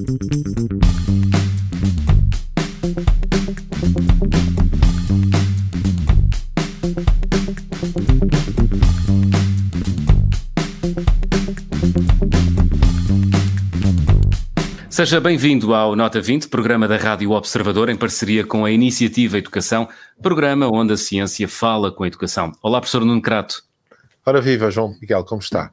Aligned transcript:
Seja 0.00 0.08
bem-vindo 15.20 15.74
ao 15.74 15.94
Nota 15.94 16.18
20, 16.20 16.48
programa 16.48 16.88
da 16.88 16.96
Rádio 16.96 17.32
Observador, 17.32 17.90
em 17.90 17.96
parceria 17.96 18.46
com 18.46 18.64
a 18.64 18.70
Iniciativa 18.70 19.36
Educação, 19.36 19.86
programa 20.22 20.66
onde 20.72 20.94
a 20.94 20.96
ciência 20.96 21.46
fala 21.46 21.92
com 21.92 22.04
a 22.04 22.06
educação. 22.06 22.52
Olá, 22.62 22.80
professor 22.80 23.04
Nuno 23.04 23.20
Crato. 23.20 23.62
Ora 24.24 24.40
viva, 24.40 24.70
João 24.70 24.94
Miguel, 25.00 25.24
como 25.24 25.42
está? 25.42 25.72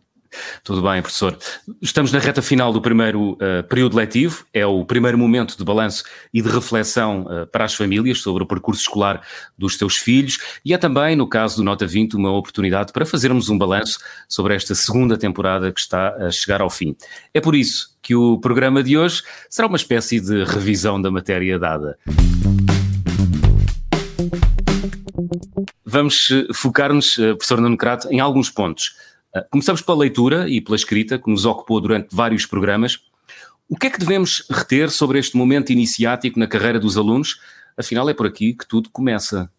Tudo 0.63 0.81
bem, 0.81 1.01
professor. 1.01 1.37
Estamos 1.81 2.11
na 2.11 2.19
reta 2.19 2.41
final 2.41 2.71
do 2.71 2.81
primeiro 2.81 3.33
uh, 3.33 3.63
período 3.67 3.95
letivo, 3.95 4.45
é 4.53 4.65
o 4.65 4.85
primeiro 4.85 5.17
momento 5.17 5.57
de 5.57 5.63
balanço 5.63 6.03
e 6.33 6.41
de 6.41 6.49
reflexão 6.49 7.21
uh, 7.21 7.47
para 7.47 7.65
as 7.65 7.73
famílias 7.73 8.19
sobre 8.19 8.43
o 8.43 8.47
percurso 8.47 8.81
escolar 8.81 9.21
dos 9.57 9.77
seus 9.77 9.97
filhos 9.97 10.37
e 10.63 10.73
é 10.73 10.77
também, 10.77 11.15
no 11.15 11.27
caso 11.27 11.57
do 11.57 11.63
Nota 11.63 11.85
20, 11.85 12.15
uma 12.15 12.31
oportunidade 12.31 12.91
para 12.91 13.05
fazermos 13.05 13.49
um 13.49 13.57
balanço 13.57 13.99
sobre 14.27 14.55
esta 14.55 14.75
segunda 14.75 15.17
temporada 15.17 15.71
que 15.71 15.79
está 15.79 16.09
a 16.15 16.31
chegar 16.31 16.61
ao 16.61 16.69
fim. 16.69 16.95
É 17.33 17.41
por 17.41 17.55
isso 17.55 17.97
que 18.01 18.15
o 18.15 18.39
programa 18.39 18.81
de 18.81 18.97
hoje 18.97 19.21
será 19.49 19.67
uma 19.67 19.77
espécie 19.77 20.19
de 20.19 20.43
revisão 20.43 21.01
da 21.01 21.11
matéria 21.11 21.59
dada. 21.59 21.97
Vamos 25.85 26.29
eh, 26.31 26.53
focar-nos, 26.53 27.15
professor 27.15 27.59
Nuno 27.59 27.77
Crato, 27.77 28.07
em 28.11 28.19
alguns 28.19 28.49
pontos. 28.49 28.95
Ah, 29.33 29.45
começamos 29.51 29.81
pela 29.81 29.97
leitura 29.97 30.49
e 30.49 30.61
pela 30.61 30.75
escrita, 30.75 31.19
que 31.19 31.29
nos 31.29 31.45
ocupou 31.45 31.79
durante 31.81 32.15
vários 32.15 32.45
programas. 32.45 32.99
O 33.69 33.75
que 33.75 33.87
é 33.87 33.89
que 33.89 33.99
devemos 33.99 34.45
reter 34.49 34.89
sobre 34.89 35.19
este 35.19 35.35
momento 35.35 35.71
iniciático 35.71 36.39
na 36.39 36.47
carreira 36.47 36.79
dos 36.79 36.97
alunos? 36.97 37.39
Afinal, 37.75 38.09
é 38.09 38.13
por 38.13 38.25
aqui 38.25 38.53
que 38.53 38.65
tudo 38.65 38.89
começa. 38.89 39.49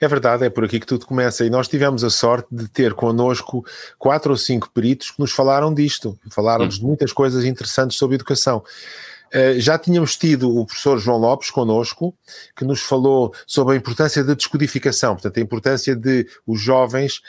É 0.00 0.08
verdade, 0.08 0.44
é 0.44 0.50
por 0.50 0.64
aqui 0.64 0.80
que 0.80 0.86
tudo 0.86 1.06
começa. 1.06 1.44
E 1.44 1.50
nós 1.50 1.68
tivemos 1.68 2.02
a 2.02 2.10
sorte 2.10 2.48
de 2.50 2.66
ter 2.66 2.92
connosco 2.92 3.64
quatro 3.98 4.32
ou 4.32 4.36
cinco 4.36 4.68
peritos 4.70 5.12
que 5.12 5.20
nos 5.20 5.30
falaram 5.30 5.72
disto, 5.72 6.18
falaram-nos 6.28 6.76
hum. 6.76 6.80
de 6.80 6.84
muitas 6.86 7.12
coisas 7.12 7.44
interessantes 7.44 7.96
sobre 7.96 8.16
educação. 8.16 8.64
Uh, 9.28 9.60
já 9.60 9.78
tínhamos 9.78 10.16
tido 10.16 10.54
o 10.54 10.66
professor 10.66 10.98
João 10.98 11.18
Lopes 11.18 11.50
connosco, 11.50 12.14
que 12.56 12.64
nos 12.64 12.80
falou 12.82 13.32
sobre 13.46 13.74
a 13.74 13.76
importância 13.76 14.24
da 14.24 14.34
descodificação, 14.34 15.14
portanto, 15.14 15.38
a 15.38 15.40
importância 15.40 15.94
de 15.94 16.26
os 16.46 16.60
jovens 16.60 17.22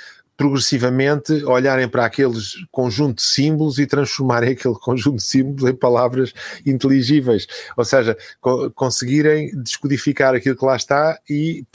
progressivamente 0.44 1.32
olharem 1.46 1.88
para 1.88 2.06
aqueles 2.06 2.56
conjunto 2.70 3.16
de 3.16 3.24
símbolos 3.24 3.80
e 3.80 3.88
transformarem 3.88 4.52
aquele 4.52 4.76
conjunto 4.76 5.16
de 5.16 5.24
símbolos 5.24 5.64
em 5.64 5.74
palavras 5.74 6.34
inteligíveis, 6.66 7.48
ou 7.78 7.86
seja, 7.86 8.18
co 8.42 8.70
conseguirem 8.72 9.52
descodificar 9.62 10.36
aquilo 10.36 10.58
que 10.58 10.66
lá 10.66 10.76
está 10.76 11.18
e 11.30 11.66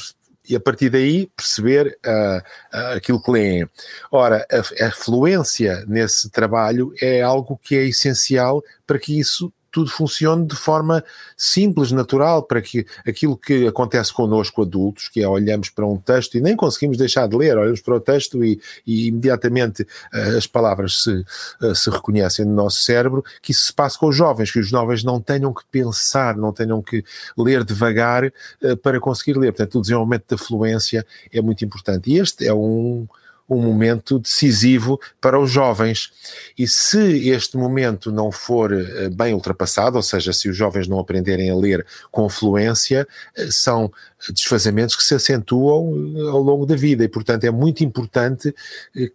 e 0.50 0.56
a 0.56 0.60
partir 0.60 0.88
daí 0.88 1.30
perceber 1.36 1.98
uh, 2.06 2.38
uh, 2.38 2.96
aquilo 2.96 3.22
que 3.22 3.30
leem. 3.30 3.68
Ora, 4.10 4.46
a, 4.50 4.86
a 4.86 4.90
fluência 4.92 5.84
nesse 5.86 6.30
trabalho 6.30 6.90
é 7.02 7.20
algo 7.20 7.60
que 7.62 7.76
é 7.76 7.84
essencial 7.84 8.64
para 8.86 8.98
que 8.98 9.18
isso 9.18 9.52
tudo 9.70 9.90
funcione 9.90 10.46
de 10.46 10.56
forma 10.56 11.04
simples, 11.36 11.92
natural, 11.92 12.42
para 12.42 12.60
que 12.62 12.86
aquilo 13.06 13.36
que 13.36 13.66
acontece 13.66 14.12
connosco 14.12 14.62
adultos, 14.62 15.08
que 15.08 15.22
é 15.22 15.28
olhamos 15.28 15.70
para 15.70 15.86
um 15.86 15.96
texto 15.96 16.36
e 16.36 16.40
nem 16.40 16.56
conseguimos 16.56 16.96
deixar 16.96 17.28
de 17.28 17.36
ler, 17.36 17.56
olhamos 17.56 17.80
para 17.80 17.96
o 17.96 18.00
texto 18.00 18.44
e, 18.44 18.60
e 18.86 19.08
imediatamente 19.08 19.82
uh, 19.82 20.36
as 20.36 20.46
palavras 20.46 21.02
se, 21.02 21.24
uh, 21.62 21.74
se 21.74 21.90
reconhecem 21.90 22.44
no 22.44 22.54
nosso 22.54 22.82
cérebro, 22.82 23.24
que 23.42 23.52
isso 23.52 23.66
se 23.66 23.72
passe 23.72 23.98
com 23.98 24.06
os 24.06 24.16
jovens, 24.16 24.50
que 24.50 24.58
os 24.58 24.68
jovens 24.68 25.04
não 25.04 25.20
tenham 25.20 25.52
que 25.52 25.62
pensar, 25.70 26.36
não 26.36 26.52
tenham 26.52 26.82
que 26.82 27.04
ler 27.36 27.64
devagar 27.64 28.24
uh, 28.24 28.76
para 28.82 29.00
conseguir 29.00 29.38
ler. 29.38 29.52
Portanto, 29.52 29.78
o 29.78 29.82
desenvolvimento 29.82 30.24
da 30.28 30.38
fluência 30.38 31.04
é 31.32 31.40
muito 31.40 31.64
importante. 31.64 32.10
E 32.10 32.18
este 32.18 32.46
é 32.46 32.54
um 32.54 33.06
um 33.48 33.62
momento 33.62 34.18
decisivo 34.18 35.00
para 35.20 35.40
os 35.40 35.50
jovens. 35.50 36.10
E 36.56 36.68
se 36.68 37.30
este 37.30 37.56
momento 37.56 38.12
não 38.12 38.30
for 38.30 38.72
eh, 38.72 39.08
bem 39.08 39.32
ultrapassado, 39.32 39.96
ou 39.96 40.02
seja, 40.02 40.32
se 40.32 40.48
os 40.48 40.56
jovens 40.56 40.86
não 40.86 40.98
aprenderem 40.98 41.50
a 41.50 41.56
ler 41.56 41.86
com 42.10 42.28
fluência, 42.28 43.08
eh, 43.34 43.48
são 43.50 43.90
desfazamentos 44.30 44.94
que 44.94 45.02
se 45.02 45.14
acentuam 45.14 45.94
eh, 46.16 46.28
ao 46.28 46.42
longo 46.42 46.66
da 46.66 46.76
vida 46.76 47.04
e, 47.04 47.08
portanto, 47.08 47.44
é 47.44 47.50
muito 47.50 47.82
importante 47.82 48.54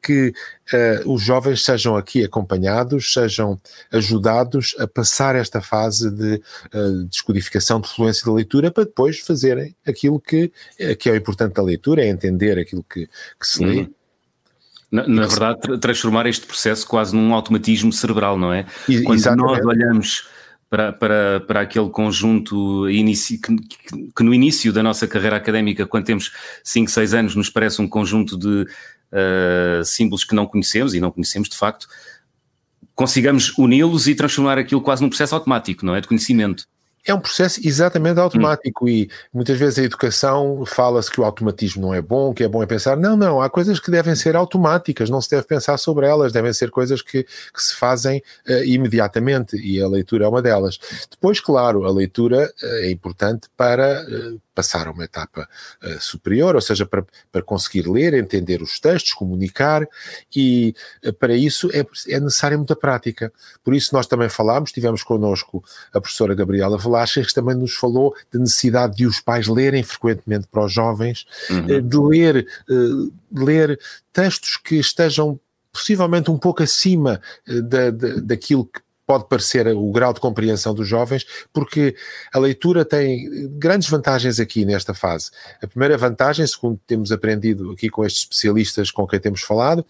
que 0.01 0.33
uh, 0.73 1.13
os 1.13 1.21
jovens 1.21 1.63
sejam 1.63 1.95
aqui 1.95 2.23
acompanhados, 2.23 3.13
sejam 3.13 3.59
ajudados 3.91 4.75
a 4.79 4.88
passar 4.88 5.35
esta 5.35 5.61
fase 5.61 6.09
de 6.09 6.41
uh, 6.73 7.03
descodificação 7.05 7.81
de 7.81 7.89
fluência 7.89 8.25
da 8.25 8.33
leitura 8.33 8.71
para 8.71 8.85
depois 8.85 9.19
fazerem 9.19 9.75
aquilo 9.85 10.19
que, 10.19 10.51
que 10.97 11.09
é 11.09 11.11
o 11.11 11.15
importante 11.15 11.55
da 11.55 11.63
leitura, 11.63 12.03
é 12.03 12.07
entender 12.07 12.57
aquilo 12.57 12.83
que, 12.83 13.07
que 13.07 13.47
se 13.47 13.63
lê. 13.63 13.81
Uhum 13.81 13.94
na, 14.93 15.07
na 15.07 15.25
verdade, 15.25 15.79
transformar 15.79 16.27
este 16.27 16.45
processo 16.45 16.85
quase 16.85 17.15
num 17.15 17.33
automatismo 17.33 17.91
cerebral, 17.91 18.37
não 18.37 18.53
é? 18.53 18.67
Quando 19.03 19.15
Exatamente. 19.15 19.57
nós 19.57 19.65
olhamos 19.65 20.27
para, 20.69 20.93
para, 20.93 21.39
para 21.39 21.61
aquele 21.61 21.89
conjunto 21.89 22.87
inici, 22.87 23.39
que, 23.39 23.55
que, 24.15 24.23
no 24.23 24.31
início 24.31 24.71
da 24.71 24.83
nossa 24.83 25.07
carreira 25.07 25.35
académica, 25.35 25.87
quando 25.87 26.05
temos 26.05 26.31
5, 26.63 26.91
6 26.91 27.13
anos, 27.15 27.35
nos 27.35 27.49
parece 27.49 27.81
um 27.81 27.87
conjunto 27.87 28.37
de 28.37 28.67
uh, 29.11 29.83
símbolos 29.83 30.23
que 30.23 30.35
não 30.35 30.45
conhecemos 30.45 30.93
e 30.93 30.99
não 30.99 31.09
conhecemos 31.09 31.49
de 31.49 31.57
facto, 31.57 31.87
consigamos 32.93 33.51
uni-los 33.57 34.07
e 34.07 34.13
transformar 34.13 34.59
aquilo 34.59 34.81
quase 34.81 35.01
num 35.01 35.09
processo 35.09 35.33
automático, 35.33 35.83
não 35.83 35.95
é? 35.95 36.01
De 36.01 36.07
conhecimento. 36.07 36.67
É 37.05 37.13
um 37.13 37.19
processo 37.19 37.59
exatamente 37.63 38.19
automático 38.19 38.85
hum. 38.85 38.89
e 38.89 39.09
muitas 39.33 39.57
vezes 39.57 39.79
a 39.79 39.83
educação 39.83 40.63
fala-se 40.65 41.11
que 41.11 41.19
o 41.19 41.23
automatismo 41.23 41.81
não 41.81 41.93
é 41.93 42.01
bom, 42.01 42.33
que 42.33 42.43
é 42.43 42.47
bom 42.47 42.63
é 42.63 42.65
pensar, 42.65 42.95
não, 42.95 43.17
não, 43.17 43.41
há 43.41 43.49
coisas 43.49 43.79
que 43.79 43.91
devem 43.91 44.15
ser 44.15 44.35
automáticas, 44.35 45.09
não 45.09 45.21
se 45.21 45.29
deve 45.29 45.43
pensar 45.43 45.77
sobre 45.77 46.05
elas, 46.05 46.31
devem 46.31 46.53
ser 46.53 46.71
coisas 46.71 47.01
que, 47.01 47.23
que 47.23 47.61
se 47.61 47.75
fazem 47.75 48.23
uh, 48.47 48.63
imediatamente 48.63 49.57
e 49.57 49.81
a 49.81 49.87
leitura 49.87 50.25
é 50.25 50.27
uma 50.27 50.41
delas. 50.41 50.79
Depois, 51.09 51.39
claro, 51.39 51.85
a 51.85 51.91
leitura 51.91 52.51
uh, 52.61 52.65
é 52.65 52.91
importante 52.91 53.49
para 53.57 54.05
uh, 54.07 54.39
passar 54.53 54.87
a 54.87 54.91
uma 54.91 55.03
etapa 55.03 55.47
uh, 55.83 55.99
superior, 55.99 56.55
ou 56.55 56.61
seja, 56.61 56.85
para, 56.85 57.05
para 57.31 57.41
conseguir 57.41 57.87
ler, 57.87 58.13
entender 58.13 58.61
os 58.61 58.79
textos, 58.79 59.13
comunicar, 59.13 59.87
e 60.35 60.75
uh, 61.05 61.13
para 61.13 61.33
isso 61.33 61.69
é, 61.73 61.85
é 62.13 62.19
necessária 62.19 62.57
muita 62.57 62.75
prática. 62.75 63.31
Por 63.63 63.73
isso 63.73 63.93
nós 63.93 64.07
também 64.07 64.29
falámos, 64.29 64.71
tivemos 64.71 65.03
connosco 65.03 65.63
a 65.93 65.99
professora 65.99 66.35
Gabriela 66.35 66.77
Velasquez, 66.77 67.27
que 67.27 67.33
também 67.33 67.55
nos 67.55 67.73
falou 67.73 68.15
da 68.31 68.39
necessidade 68.39 68.95
de 68.95 69.05
os 69.05 69.19
pais 69.19 69.47
lerem 69.47 69.83
frequentemente 69.83 70.47
para 70.51 70.65
os 70.65 70.71
jovens, 70.71 71.25
uhum. 71.49 71.77
uh, 71.77 71.81
de 71.81 71.97
ler, 71.97 72.47
ler 73.31 73.79
textos 74.11 74.57
que 74.57 74.75
estejam 74.75 75.39
possivelmente 75.71 76.29
um 76.29 76.37
pouco 76.37 76.61
acima 76.61 77.19
da, 77.47 77.89
da, 77.89 78.15
daquilo 78.21 78.65
que 78.65 78.82
pode 79.05 79.27
parecer 79.27 79.67
o 79.67 79.91
grau 79.91 80.13
de 80.13 80.19
compreensão 80.19 80.73
dos 80.73 80.87
jovens, 80.87 81.25
porque 81.51 81.95
a 82.33 82.39
leitura 82.39 82.85
tem 82.85 83.49
grandes 83.57 83.89
vantagens 83.89 84.39
aqui 84.39 84.65
nesta 84.65 84.93
fase. 84.93 85.31
A 85.61 85.67
primeira 85.67 85.97
vantagem, 85.97 86.45
segundo 86.47 86.79
temos 86.87 87.11
aprendido 87.11 87.71
aqui 87.71 87.89
com 87.89 88.05
estes 88.05 88.23
especialistas 88.23 88.91
com 88.91 89.05
quem 89.05 89.19
temos 89.19 89.41
falado, 89.41 89.85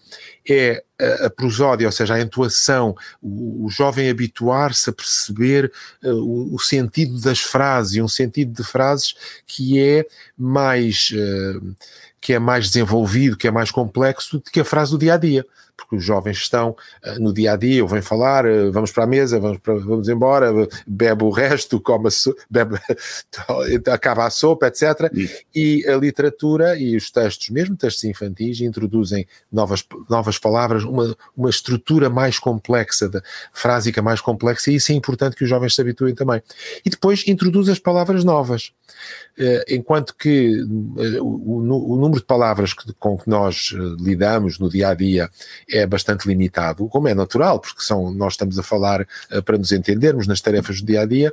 é 0.48 0.82
a, 0.98 1.30
prosódia, 1.30 1.86
ou 1.86 1.92
seja, 1.92 2.14
a 2.14 2.20
entoação, 2.20 2.94
o, 3.20 3.66
o 3.66 3.68
jovem 3.68 4.08
habituar-se 4.08 4.90
a 4.90 4.92
perceber 4.92 5.70
uh, 6.02 6.10
o, 6.10 6.54
o, 6.54 6.58
sentido 6.58 7.20
das 7.20 7.40
frases, 7.40 8.00
um 8.00 8.08
sentido 8.08 8.52
de 8.52 8.62
frases 8.62 9.14
que 9.46 9.80
é 9.80 10.06
mais, 10.38 11.10
uh, 11.12 11.76
que 12.24 12.32
é 12.32 12.38
mais 12.38 12.68
desenvolvido, 12.68 13.36
que 13.36 13.46
é 13.46 13.50
mais 13.50 13.70
complexo 13.70 14.38
do 14.38 14.50
que 14.50 14.60
a 14.60 14.64
frase 14.64 14.92
do 14.92 14.96
dia 14.96 15.12
a 15.12 15.16
dia 15.18 15.44
porque 15.76 15.96
os 15.96 16.04
jovens 16.04 16.38
estão 16.38 16.70
uh, 17.04 17.20
no 17.20 17.32
dia 17.32 17.52
a 17.52 17.56
dia, 17.56 17.82
ouvem 17.82 18.00
falar, 18.00 18.46
uh, 18.46 18.70
vamos 18.70 18.92
para 18.92 19.04
a 19.04 19.06
mesa, 19.06 19.40
vamos, 19.40 19.58
para, 19.58 19.74
vamos 19.74 20.08
embora, 20.08 20.52
bebe 20.86 21.24
o 21.24 21.30
resto, 21.30 21.80
come 21.80 22.10
so, 22.10 22.34
bebe, 22.48 22.78
acaba 23.90 24.26
a 24.26 24.30
sopa, 24.30 24.68
etc. 24.68 25.10
E 25.54 25.84
a 25.86 25.96
literatura 25.96 26.78
e 26.78 26.96
os 26.96 27.10
textos, 27.10 27.50
mesmo 27.50 27.76
textos 27.76 28.04
infantis, 28.04 28.60
introduzem 28.60 29.26
novas, 29.50 29.84
novas 30.08 30.38
palavras, 30.38 30.84
uma, 30.84 31.16
uma 31.36 31.50
estrutura 31.50 32.08
mais 32.08 32.38
complexa, 32.38 33.08
de, 33.08 33.20
frásica 33.52 34.00
mais 34.00 34.20
complexa, 34.20 34.70
e 34.70 34.76
isso 34.76 34.92
é 34.92 34.94
importante 34.94 35.36
que 35.36 35.44
os 35.44 35.50
jovens 35.50 35.74
se 35.74 35.80
habituem 35.80 36.14
também. 36.14 36.42
E 36.84 36.90
depois 36.90 37.26
introduz 37.26 37.68
as 37.68 37.78
palavras 37.78 38.24
novas. 38.24 38.72
Uh, 39.38 39.64
enquanto 39.68 40.14
que 40.14 40.62
o, 41.20 41.58
o, 41.58 41.96
número 41.96 42.13
de 42.20 42.24
palavras 42.24 42.72
que, 42.72 42.92
com 42.94 43.16
que 43.16 43.28
nós 43.28 43.74
lidamos 43.98 44.58
no 44.58 44.68
dia 44.68 44.88
a 44.88 44.94
dia 44.94 45.30
é 45.68 45.86
bastante 45.86 46.26
limitado, 46.26 46.88
como 46.88 47.08
é 47.08 47.14
natural, 47.14 47.60
porque 47.60 47.82
são, 47.82 48.12
nós 48.12 48.34
estamos 48.34 48.58
a 48.58 48.62
falar 48.62 49.02
uh, 49.02 49.42
para 49.42 49.58
nos 49.58 49.72
entendermos 49.72 50.26
nas 50.26 50.40
tarefas 50.40 50.80
do 50.80 50.86
dia 50.86 51.02
a 51.02 51.06
dia, 51.06 51.32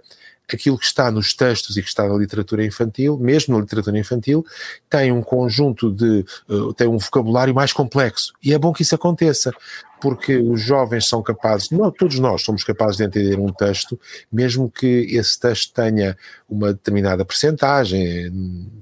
aquilo 0.52 0.78
que 0.78 0.86
está 0.86 1.10
nos 1.10 1.34
textos 1.34 1.78
e 1.78 1.82
que 1.82 1.88
está 1.88 2.08
na 2.08 2.16
literatura 2.16 2.66
infantil, 2.66 3.18
mesmo 3.18 3.56
na 3.56 3.62
literatura 3.62 3.98
infantil, 3.98 4.46
tem 4.90 5.12
um 5.12 5.22
conjunto 5.22 5.92
de, 5.92 6.26
uh, 6.50 6.74
tem 6.74 6.88
um 6.88 6.98
vocabulário 6.98 7.54
mais 7.56 7.72
complexo. 7.72 8.34
E 8.44 8.54
é 8.54 8.60
bom 8.60 8.74
que 8.74 8.82
isso 8.82 8.96
aconteça, 8.96 9.54
porque 10.02 10.36
os 10.36 10.60
jovens 10.60 11.08
são 11.08 11.22
capazes, 11.22 11.70
não, 11.70 11.92
todos 11.92 12.18
nós 12.18 12.42
somos 12.42 12.64
capazes 12.64 12.98
de 12.98 13.04
entender 13.04 13.40
um 13.40 13.54
texto, 13.54 14.00
mesmo 14.32 14.70
que 14.70 15.08
esse 15.12 15.40
texto 15.40 15.74
tenha 15.74 16.18
uma 16.50 16.74
determinada 16.74 17.24
percentagem, 17.24 18.32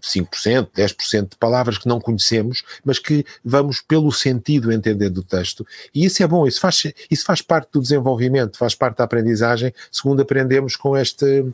5%, 0.01 0.69
10% 0.73 1.29
de 1.31 1.37
palavras 1.37 1.77
que 1.77 1.87
não 1.87 1.99
conhecemos, 1.99 2.63
mas 2.85 2.97
que 2.97 3.25
vamos 3.43 3.81
pelo 3.81 4.11
sentido 4.11 4.71
entender 4.71 5.09
do 5.09 5.21
texto. 5.21 5.67
E 5.93 6.05
isso 6.05 6.23
é 6.23 6.27
bom, 6.27 6.47
isso 6.47 6.61
faz, 6.61 6.83
isso 7.11 7.25
faz 7.25 7.41
parte 7.41 7.69
do 7.73 7.81
desenvolvimento, 7.81 8.57
faz 8.57 8.73
parte 8.73 8.97
da 8.97 9.03
aprendizagem, 9.03 9.73
segundo 9.91 10.21
aprendemos 10.21 10.77
com, 10.77 10.95
este, 10.95 11.45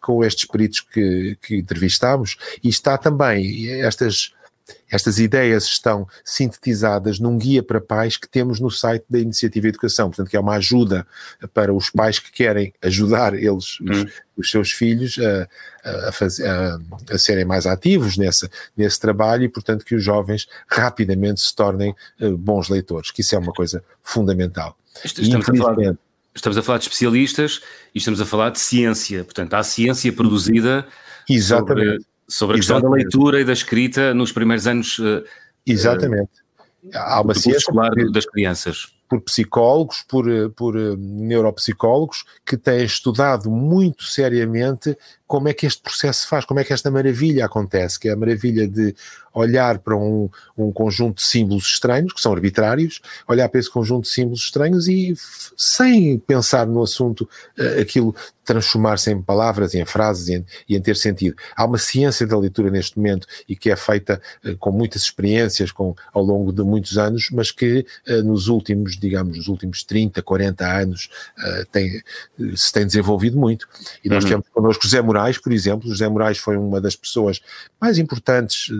com 0.00 0.22
estes 0.22 0.44
peritos 0.44 0.80
que, 0.80 1.36
que 1.40 1.56
entrevistámos, 1.56 2.36
e 2.62 2.68
está 2.68 2.98
também 2.98 3.70
estas 3.80 4.32
estas 4.90 5.18
ideias 5.18 5.64
estão 5.64 6.06
sintetizadas 6.24 7.18
num 7.18 7.36
guia 7.36 7.62
para 7.62 7.80
pais 7.80 8.16
que 8.16 8.28
temos 8.28 8.60
no 8.60 8.70
site 8.70 9.04
da 9.10 9.18
Iniciativa 9.18 9.68
Educação, 9.68 10.08
portanto, 10.08 10.30
que 10.30 10.36
é 10.36 10.40
uma 10.40 10.54
ajuda 10.54 11.06
para 11.52 11.72
os 11.72 11.90
pais 11.90 12.18
que 12.18 12.32
querem 12.32 12.72
ajudar 12.82 13.34
eles, 13.34 13.78
os, 13.80 13.80
hum. 13.80 14.06
os 14.36 14.50
seus 14.50 14.70
filhos, 14.70 15.18
a, 15.18 16.08
a, 16.08 16.12
fazer, 16.12 16.46
a, 16.48 16.78
a, 17.10 17.18
serem 17.18 17.44
mais 17.44 17.66
ativos 17.66 18.16
nessa, 18.16 18.48
nesse 18.76 18.98
trabalho 18.98 19.44
e, 19.44 19.48
portanto, 19.48 19.84
que 19.84 19.94
os 19.94 20.02
jovens 20.02 20.46
rapidamente 20.66 21.40
se 21.40 21.54
tornem 21.54 21.94
uh, 22.20 22.36
bons 22.36 22.68
leitores, 22.68 23.10
que 23.10 23.20
isso 23.20 23.34
é 23.34 23.38
uma 23.38 23.52
coisa 23.52 23.82
fundamental. 24.02 24.78
Estamos, 25.04 25.48
a 25.48 25.54
falar, 25.54 25.96
estamos 26.34 26.56
a 26.56 26.62
falar 26.62 26.78
de 26.78 26.84
especialistas 26.84 27.60
e 27.94 27.98
estamos 27.98 28.20
a 28.20 28.24
falar 28.24 28.50
de 28.50 28.60
ciência, 28.60 29.24
portanto, 29.24 29.54
há 29.54 29.62
ciência 29.62 30.12
produzida. 30.12 30.86
Exatamente. 31.28 31.90
Sobre 31.92 32.13
sobre 32.28 32.56
a 32.56 32.58
questão 32.58 32.80
da 32.80 32.90
leitura 32.90 33.40
e 33.40 33.44
da 33.44 33.52
escrita 33.52 34.14
nos 34.14 34.32
primeiros 34.32 34.66
anos 34.66 34.98
uh, 34.98 35.24
Exatamente. 35.66 36.30
Há 36.92 37.20
uma 37.22 37.34
ciência 37.34 37.72
das 38.12 38.26
crianças. 38.26 38.94
Por 39.08 39.20
psicólogos, 39.20 40.02
por, 40.08 40.30
eh, 40.30 40.48
por 40.48 40.74
neuropsicólogos 40.74 42.24
que 42.44 42.56
têm 42.56 42.84
estudado 42.84 43.50
muito 43.50 44.04
seriamente 44.04 44.96
como 45.26 45.48
é 45.48 45.54
que 45.54 45.66
este 45.66 45.82
processo 45.82 46.22
se 46.22 46.28
faz, 46.28 46.44
como 46.44 46.60
é 46.60 46.64
que 46.64 46.72
esta 46.72 46.90
maravilha 46.90 47.46
acontece, 47.46 47.98
que 47.98 48.08
é 48.08 48.12
a 48.12 48.16
maravilha 48.16 48.68
de 48.68 48.94
olhar 49.32 49.78
para 49.78 49.96
um, 49.96 50.28
um 50.56 50.70
conjunto 50.70 51.16
de 51.16 51.26
símbolos 51.26 51.64
estranhos, 51.64 52.12
que 52.12 52.20
são 52.20 52.32
arbitrários, 52.32 53.00
olhar 53.26 53.48
para 53.48 53.58
esse 53.58 53.70
conjunto 53.70 54.04
de 54.04 54.10
símbolos 54.10 54.40
estranhos 54.40 54.86
e, 54.86 55.12
sem 55.56 56.18
pensar 56.20 56.66
no 56.66 56.82
assunto, 56.82 57.28
uh, 57.58 57.80
aquilo 57.80 58.14
transformar-se 58.44 59.10
em 59.10 59.20
palavras 59.20 59.74
em 59.74 59.84
frases 59.84 60.28
e 60.28 60.34
em, 60.34 60.46
e 60.68 60.76
em, 60.76 60.80
ter 60.80 60.96
sentido. 60.96 61.34
Há 61.56 61.64
uma 61.64 61.78
ciência 61.78 62.26
da 62.26 62.38
leitura 62.38 62.70
neste 62.70 62.96
momento 62.96 63.26
e 63.48 63.56
que 63.56 63.70
é 63.70 63.76
feita 63.76 64.20
com 64.60 64.70
muitas 64.70 65.02
experiências 65.02 65.72
com, 65.72 65.96
ao 66.12 66.22
longo 66.22 66.52
de 66.52 66.62
muitos 66.62 66.98
anos, 66.98 67.30
mas 67.32 67.50
que 67.50 67.86
nos 68.22 68.48
últimos, 68.48 68.93
digamos, 68.96 69.36
nos 69.36 69.48
últimos 69.48 69.82
30, 69.82 70.22
40 70.22 70.66
anos 70.66 71.08
tem, 71.70 72.02
se 72.56 72.72
tem 72.72 72.86
desenvolvido 72.86 73.38
muito. 73.38 73.66
E 74.04 74.08
nós 74.08 74.24
uhum. 74.24 74.30
temos 74.30 74.48
connosco 74.48 74.84
José 74.84 75.00
Moraes, 75.02 75.38
por 75.38 75.52
exemplo. 75.52 75.88
José 75.88 76.08
Moraes 76.08 76.38
foi 76.38 76.56
uma 76.56 76.80
das 76.80 76.96
pessoas 76.96 77.40
mais 77.80 77.98
importantes 77.98 78.70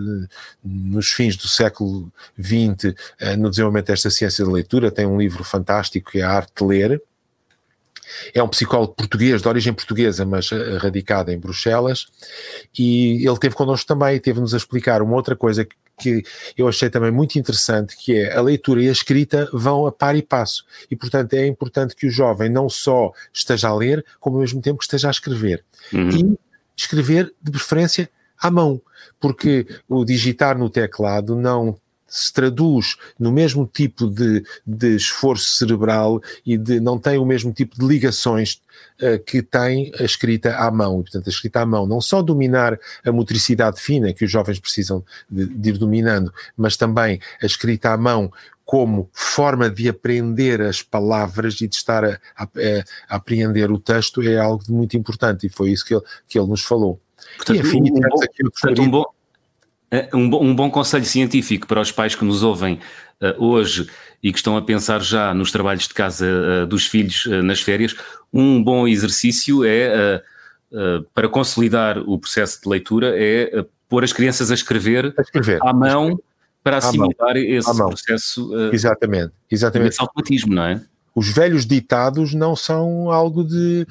nos 0.63 1.11
fins 1.11 1.35
do 1.35 1.47
século 1.47 2.11
XX 2.39 2.95
eh, 3.19 3.35
no 3.35 3.49
desenvolvimento 3.49 3.87
desta 3.87 4.09
ciência 4.09 4.45
da 4.45 4.51
leitura. 4.51 4.91
Tem 4.91 5.05
um 5.05 5.17
livro 5.17 5.43
fantástico 5.43 6.11
que 6.11 6.19
é 6.19 6.23
A 6.23 6.31
Arte 6.31 6.51
de 6.57 6.63
Ler. 6.63 7.01
É 8.33 8.41
um 8.41 8.47
psicólogo 8.47 8.93
português, 8.93 9.41
de 9.41 9.47
origem 9.47 9.73
portuguesa, 9.73 10.25
mas 10.25 10.51
eh, 10.51 10.77
radicado 10.77 11.31
em 11.31 11.39
Bruxelas, 11.39 12.07
e 12.77 13.25
ele 13.25 13.37
teve 13.37 13.55
connosco 13.55 13.87
também, 13.87 14.19
teve-nos 14.19 14.53
a 14.53 14.57
explicar 14.57 15.01
uma 15.01 15.15
outra 15.15 15.35
coisa 15.35 15.67
que 15.97 16.23
eu 16.57 16.67
achei 16.67 16.89
também 16.89 17.11
muito 17.11 17.37
interessante, 17.39 17.95
que 17.97 18.15
é 18.15 18.35
a 18.35 18.41
leitura 18.41 18.83
e 18.83 18.89
a 18.89 18.91
escrita 18.91 19.49
vão 19.53 19.87
a 19.87 19.91
par 19.91 20.15
e 20.15 20.21
passo. 20.21 20.65
E, 20.91 20.95
portanto, 20.95 21.33
é 21.33 21.47
importante 21.47 21.95
que 21.95 22.07
o 22.07 22.09
jovem 22.09 22.49
não 22.49 22.69
só 22.69 23.11
esteja 23.33 23.69
a 23.69 23.75
ler, 23.75 24.05
como 24.19 24.35
ao 24.35 24.41
mesmo 24.41 24.61
tempo 24.61 24.77
que 24.77 24.83
esteja 24.83 25.07
a 25.07 25.11
escrever. 25.11 25.63
Uhum. 25.93 26.09
E 26.09 26.39
escrever, 26.75 27.33
de 27.41 27.51
preferência, 27.51 28.09
à 28.37 28.51
mão, 28.51 28.81
porque 29.19 29.65
o 29.87 30.03
digitar 30.03 30.57
no 30.57 30.69
teclado 30.69 31.35
não 31.35 31.75
se 32.07 32.31
traduz 32.31 32.95
no 33.19 33.31
mesmo 33.31 33.65
tipo 33.71 34.07
de, 34.07 34.43
de 34.65 34.95
esforço 34.95 35.57
cerebral 35.57 36.21
e 36.45 36.57
de, 36.57 36.79
não 36.79 36.99
tem 36.99 37.17
o 37.17 37.25
mesmo 37.25 37.51
tipo 37.51 37.79
de 37.79 37.85
ligações 37.85 38.61
uh, 39.01 39.19
que 39.25 39.41
tem 39.41 39.91
a 39.99 40.03
escrita 40.03 40.55
à 40.55 40.69
mão. 40.69 40.99
E, 40.99 41.03
portanto, 41.03 41.27
a 41.27 41.29
escrita 41.29 41.61
à 41.61 41.65
mão, 41.65 41.85
não 41.85 41.99
só 41.99 42.21
dominar 42.21 42.79
a 43.03 43.11
motricidade 43.11 43.81
fina 43.81 44.13
que 44.13 44.25
os 44.25 44.31
jovens 44.31 44.59
precisam 44.59 45.03
de, 45.29 45.45
de 45.45 45.69
ir 45.69 45.77
dominando, 45.77 46.33
mas 46.55 46.77
também 46.77 47.19
a 47.41 47.45
escrita 47.45 47.91
à 47.91 47.97
mão 47.97 48.31
como 48.65 49.07
forma 49.13 49.69
de 49.69 49.87
aprender 49.87 50.59
as 50.59 50.81
palavras 50.81 51.61
e 51.61 51.67
de 51.67 51.75
estar 51.75 52.03
a, 52.03 52.19
a, 52.35 52.47
a 53.07 53.15
apreender 53.15 53.71
o 53.71 53.79
texto 53.79 54.23
é 54.23 54.39
algo 54.39 54.63
muito 54.69 54.97
importante 54.97 55.45
e 55.45 55.49
foi 55.49 55.69
isso 55.69 55.85
que 55.85 55.93
ele, 55.93 56.03
que 56.27 56.39
ele 56.39 56.47
nos 56.47 56.63
falou. 56.63 56.99
Portanto, 57.37 57.57
e, 57.57 57.59
enfim, 57.59 57.81
um, 57.81 58.01
bom, 58.01 58.09
portanto, 58.51 58.81
um, 58.81 58.89
bom, 58.89 59.05
um, 60.13 60.29
bom, 60.29 60.43
um 60.43 60.55
bom 60.55 60.69
conselho 60.69 61.05
científico 61.05 61.67
para 61.67 61.81
os 61.81 61.91
pais 61.91 62.15
que 62.15 62.25
nos 62.25 62.43
ouvem 62.43 62.79
uh, 63.21 63.43
hoje 63.43 63.89
e 64.21 64.31
que 64.31 64.37
estão 64.37 64.57
a 64.57 64.61
pensar 64.61 65.01
já 65.01 65.33
nos 65.33 65.51
trabalhos 65.51 65.87
de 65.87 65.93
casa 65.93 66.25
uh, 66.25 66.67
dos 66.67 66.87
filhos 66.87 67.25
uh, 67.25 67.41
nas 67.43 67.61
férias, 67.61 67.95
um 68.33 68.63
bom 68.63 68.87
exercício 68.87 69.63
é, 69.63 70.21
para 71.13 71.29
consolidar 71.29 71.97
o 71.99 72.19
processo 72.19 72.61
de 72.61 72.67
leitura, 72.67 73.13
é 73.15 73.65
pôr 73.87 74.03
as 74.03 74.11
crianças 74.11 74.51
a 74.51 74.53
escrever, 74.53 75.13
a 75.17 75.21
escrever 75.21 75.59
à 75.61 75.71
mão 75.71 76.19
para 76.61 76.77
assimilar 76.77 77.37
esse 77.37 77.73
processo. 77.73 78.51
exatamente, 78.73 79.31
exatamente. 79.49 79.91
Esse 79.91 80.01
automatismo, 80.01 80.53
não 80.53 80.63
é? 80.63 80.81
Os 81.15 81.29
velhos 81.29 81.65
ditados 81.65 82.33
não 82.33 82.57
são 82.57 83.09
algo 83.09 83.41
de 83.41 83.87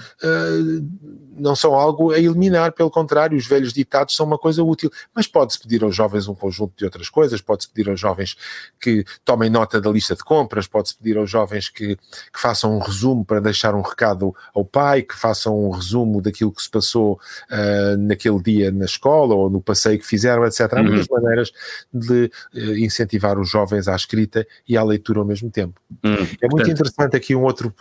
não 1.36 1.56
são 1.56 1.74
algo 1.74 2.12
a 2.12 2.18
eliminar, 2.18 2.72
pelo 2.72 2.90
contrário, 2.90 3.36
os 3.36 3.46
velhos 3.46 3.72
ditados 3.72 4.14
são 4.14 4.26
uma 4.26 4.38
coisa 4.38 4.62
útil. 4.62 4.90
Mas 5.14 5.26
pode-se 5.26 5.58
pedir 5.58 5.82
aos 5.82 5.94
jovens 5.94 6.28
um 6.28 6.34
conjunto 6.34 6.72
de 6.76 6.84
outras 6.84 7.08
coisas, 7.08 7.40
pode-se 7.40 7.68
pedir 7.68 7.88
aos 7.90 8.00
jovens 8.00 8.36
que 8.80 9.04
tomem 9.24 9.50
nota 9.50 9.80
da 9.80 9.90
lista 9.90 10.14
de 10.14 10.22
compras, 10.22 10.66
pode-se 10.66 10.96
pedir 10.96 11.16
aos 11.16 11.30
jovens 11.30 11.68
que, 11.68 11.96
que, 11.96 12.40
façam 12.40 12.76
um 12.76 12.78
resumo 12.78 13.24
para 13.24 13.40
deixar 13.40 13.74
um 13.74 13.82
recado 13.82 14.34
ao 14.54 14.64
pai, 14.64 15.02
que 15.02 15.14
façam 15.14 15.66
um 15.66 15.70
resumo 15.70 16.20
daquilo 16.20 16.52
que 16.52 16.62
se 16.62 16.70
passou 16.70 17.18
uh, 17.50 17.96
naquele 17.98 18.42
dia 18.42 18.70
na 18.70 18.84
escola 18.84 19.34
ou 19.34 19.50
no 19.50 19.60
passeio 19.60 19.98
que 19.98 20.06
fizeram, 20.06 20.44
etc. 20.44 20.60
Há 20.60 20.76
uhum. 20.76 20.84
muitas 20.84 21.08
maneiras 21.08 21.52
de 21.92 22.30
uh, 22.54 22.76
incentivar 22.78 23.38
os 23.38 23.50
jovens 23.50 23.88
à 23.88 23.96
escrita 23.96 24.46
e 24.68 24.76
à 24.76 24.84
leitura 24.84 25.20
ao 25.20 25.24
mesmo 25.24 25.50
tempo. 25.50 25.80
Uhum. 26.04 26.12
É 26.12 26.16
muito 26.16 26.38
Portanto, 26.50 26.70
interessante 26.70 27.16
aqui 27.16 27.34
um 27.34 27.42
outro. 27.42 27.74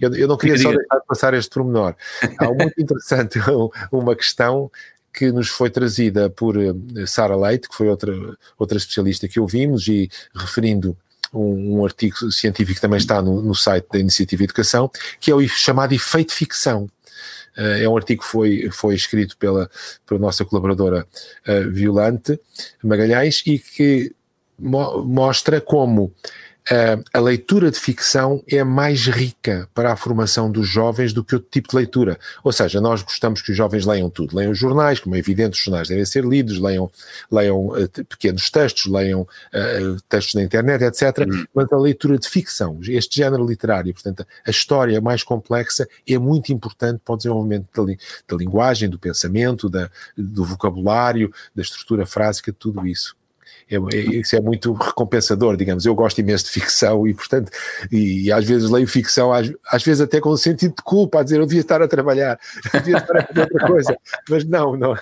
Eu, 0.00 0.14
eu 0.14 0.28
não 0.28 0.36
queria 0.36 0.58
só 0.58 0.70
deixar 0.70 0.98
de 0.98 1.06
passar 1.06 1.34
este 1.34 1.50
pormenor. 1.50 1.94
Há 2.38 2.46
muito 2.46 2.74
interessante 2.98 3.38
uma 3.90 4.14
questão 4.14 4.70
que 5.12 5.32
nos 5.32 5.48
foi 5.48 5.70
trazida 5.70 6.30
por 6.30 6.56
eh, 6.56 6.72
Sara 7.06 7.34
Leite, 7.34 7.68
que 7.68 7.74
foi 7.74 7.88
outra, 7.88 8.12
outra 8.58 8.76
especialista 8.76 9.26
que 9.26 9.40
ouvimos, 9.40 9.88
e 9.88 10.08
referindo 10.34 10.96
um, 11.32 11.78
um 11.78 11.84
artigo 11.84 12.30
científico 12.30 12.76
que 12.76 12.80
também 12.80 12.98
está 12.98 13.20
no, 13.20 13.42
no, 13.42 13.54
site 13.54 13.86
da 13.90 13.98
Iniciativa 13.98 14.44
Educação, 14.44 14.90
que 15.18 15.30
é 15.30 15.34
o 15.34 15.46
chamado 15.48 15.92
efeito 15.92 16.32
ficção. 16.32 16.88
Uh, 17.56 17.82
é 17.82 17.88
um 17.88 17.96
artigo 17.96 18.22
que 18.22 18.28
foi, 18.28 18.68
foi 18.70 18.94
escrito 18.94 19.36
pela, 19.36 19.68
pela 20.06 20.20
nossa 20.20 20.44
colaboradora 20.44 21.04
uh, 21.48 21.70
Violante 21.70 22.38
Magalhães 22.84 23.42
e 23.44 23.58
que 23.58 24.14
mo 24.58 25.02
mostra 25.04 25.60
como 25.60 26.12
Uh, 26.70 27.02
a 27.14 27.18
leitura 27.18 27.70
de 27.70 27.78
ficção 27.78 28.42
é 28.46 28.62
mais 28.62 29.06
rica 29.06 29.66
para 29.72 29.90
a 29.90 29.96
formação 29.96 30.50
dos 30.50 30.68
jovens 30.68 31.14
do 31.14 31.24
que 31.24 31.34
outro 31.34 31.48
tipo 31.50 31.70
de 31.70 31.76
leitura. 31.76 32.18
Ou 32.44 32.52
seja, 32.52 32.78
nós 32.78 33.00
gostamos 33.00 33.40
que 33.40 33.50
os 33.50 33.56
jovens 33.56 33.86
leiam 33.86 34.10
tudo. 34.10 34.36
Leiam 34.36 34.54
jornais, 34.54 35.00
como 35.00 35.14
é 35.14 35.18
evidente, 35.18 35.56
os 35.56 35.64
jornais 35.64 35.88
devem 35.88 36.04
ser 36.04 36.24
lidos, 36.26 36.58
leiam, 36.58 36.90
leiam 37.32 37.68
uh, 37.68 37.88
pequenos 38.06 38.50
textos, 38.50 38.84
leiam 38.84 39.22
uh, 39.22 40.02
textos 40.10 40.34
na 40.34 40.42
internet, 40.42 40.84
etc. 40.84 41.26
Uhum. 41.26 41.46
Mas 41.54 41.72
a 41.72 41.78
leitura 41.78 42.18
de 42.18 42.28
ficção, 42.28 42.78
este 42.82 43.16
género 43.16 43.46
literário, 43.46 43.94
portanto, 43.94 44.26
a 44.46 44.50
história 44.50 45.00
mais 45.00 45.22
complexa 45.22 45.88
é 46.06 46.18
muito 46.18 46.52
importante 46.52 47.00
para 47.02 47.14
o 47.14 47.16
desenvolvimento 47.16 47.66
da, 47.74 47.82
li 47.82 47.98
da 48.28 48.36
linguagem, 48.36 48.90
do 48.90 48.98
pensamento, 48.98 49.70
da, 49.70 49.90
do 50.14 50.44
vocabulário, 50.44 51.32
da 51.54 51.62
estrutura 51.62 52.04
frásica, 52.04 52.52
tudo 52.52 52.86
isso 52.86 53.16
isso 53.70 54.34
é 54.34 54.40
muito 54.40 54.72
recompensador, 54.72 55.56
digamos. 55.56 55.84
Eu 55.84 55.94
gosto 55.94 56.18
imenso 56.18 56.44
de 56.44 56.50
ficção 56.50 57.06
e, 57.06 57.12
portanto, 57.12 57.50
e, 57.92 58.24
e 58.24 58.32
às 58.32 58.44
vezes 58.44 58.70
leio 58.70 58.86
ficção, 58.86 59.32
às, 59.32 59.52
às, 59.70 59.82
vezes 59.82 60.00
até 60.00 60.20
com 60.20 60.30
um 60.30 60.36
sentido 60.36 60.74
de 60.76 60.82
culpa, 60.82 61.20
a 61.20 61.22
dizer 61.22 61.38
eu 61.38 61.46
devia 61.46 61.60
estar 61.60 61.82
a 61.82 61.88
trabalhar, 61.88 62.38
eu 62.72 62.80
devia 62.80 62.96
estar 62.96 63.18
a 63.18 63.26
fazer 63.26 63.40
outra 63.40 63.66
coisa, 63.66 63.96
mas 64.28 64.44
não, 64.44 64.76
não. 64.76 64.94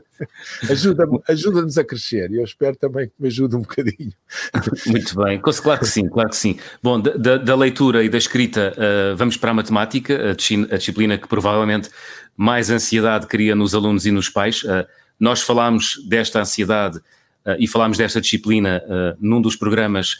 Ajuda-nos 0.68 1.20
ajuda 1.28 1.80
a 1.80 1.84
crescer 1.84 2.30
e 2.30 2.36
eu 2.36 2.44
espero 2.44 2.76
também 2.76 3.06
que 3.06 3.14
me 3.18 3.28
ajude 3.28 3.56
um 3.56 3.60
bocadinho. 3.60 4.12
Muito 4.86 5.16
bem, 5.16 5.40
claro 5.40 5.80
que 5.80 5.86
sim, 5.86 6.08
claro 6.08 6.30
que 6.30 6.36
sim. 6.36 6.58
Bom, 6.82 7.00
da, 7.00 7.36
da 7.36 7.54
leitura 7.54 8.02
e 8.02 8.08
da 8.08 8.18
escrita, 8.18 8.74
uh, 8.76 9.16
vamos 9.16 9.36
para 9.36 9.50
a 9.50 9.54
matemática, 9.54 10.30
a, 10.30 10.76
disciplina 10.76 11.16
que 11.16 11.28
provavelmente 11.28 11.88
mais 12.36 12.70
ansiedade 12.70 13.26
cria 13.26 13.54
nos 13.54 13.74
alunos 13.74 14.06
e 14.06 14.10
nos 14.10 14.28
pais. 14.28 14.62
Uh, 14.62 14.86
nós 15.18 15.42
falámos 15.42 16.02
desta 16.08 16.40
ansiedade 16.40 17.00
e 17.58 17.66
falámos 17.66 17.98
desta 17.98 18.20
disciplina 18.20 18.82
num 19.20 19.40
dos 19.40 19.56
programas 19.56 20.18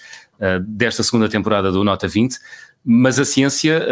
desta 0.63 1.03
segunda 1.03 1.29
temporada 1.29 1.71
do 1.71 1.85
Nota 1.85 2.09
20, 2.09 2.39
mas 2.85 3.19
a 3.19 3.25
ciência, 3.25 3.87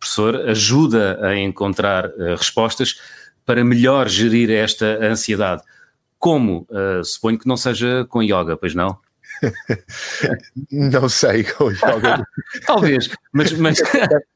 professor, 0.00 0.36
ajuda 0.48 1.18
a 1.24 1.36
encontrar 1.36 2.10
respostas 2.36 3.00
para 3.44 3.64
melhor 3.64 4.08
gerir 4.08 4.50
esta 4.50 4.98
ansiedade. 5.04 5.62
Como? 6.18 6.66
suponho 7.04 7.38
que 7.38 7.46
não 7.46 7.56
seja 7.56 8.04
com 8.08 8.22
yoga, 8.22 8.56
pois 8.56 8.74
não? 8.74 8.98
não 10.70 11.08
sei. 11.08 11.44
Talvez, 12.66 13.08
mas, 13.32 13.52
mas... 13.52 13.78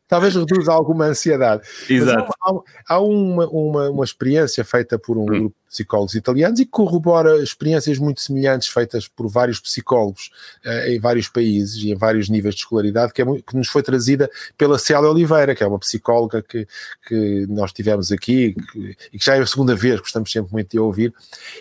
talvez 0.09 0.35
reduza 0.35 0.73
alguma 0.73 1.07
ansiedade. 1.07 1.63
Exato. 1.89 2.33
Há, 2.43 2.95
há, 2.95 3.01
uma, 3.01 3.47
uma, 3.49 3.91
uma, 3.91 4.05
experiência 4.05 4.65
feita 4.65 4.99
por 4.99 5.17
um 5.17 5.23
hum. 5.23 5.27
grupo 5.27 5.57
de 5.65 5.71
psicólogos 5.71 6.15
italianos 6.15 6.61
e 6.61 6.65
que 6.65 6.71
corrobora 6.71 7.43
experiências 7.43 7.99
muito 7.99 8.21
semelhantes 8.21 8.69
feitas 8.69 9.07
por 9.07 9.29
vários 9.29 9.61
psicólogos 9.61 10.31
uh, 10.65 10.89
em 10.89 10.99
vários 10.99 11.29
países 11.29 11.77
e 11.83 11.93
em 11.93 11.95
vários 11.95 12.29
níveis 12.29 12.55
de 12.55 12.63
escolaridade, 12.63 13.13
que, 13.13 13.23
é 13.23 13.25
muito, 13.25 13.45
que 13.45 13.57
nos 13.57 13.69
foi 13.69 13.83
trazida 13.83 14.29
pela 14.59 14.79
Célia 14.79 15.09
Oliveira, 15.09 15.55
que 15.55 15.63
é 15.63 15.67
uma 15.67 15.79
psicóloga 15.79 16.43
que, 16.43 16.67
que 17.07 17.47
nós 17.49 17.73
tivemos 17.73 18.11
aqui 18.11 18.55
que, 18.73 18.97
e 19.13 19.19
que 19.19 19.25
já 19.25 19.37
é 19.37 19.41
a 19.41 19.47
segunda 19.47 19.75
vez, 19.75 20.01
gostamos 20.01 20.31
sempre 20.31 20.53
muito 20.53 20.71
de 20.71 20.79
ouvir. 20.79 21.15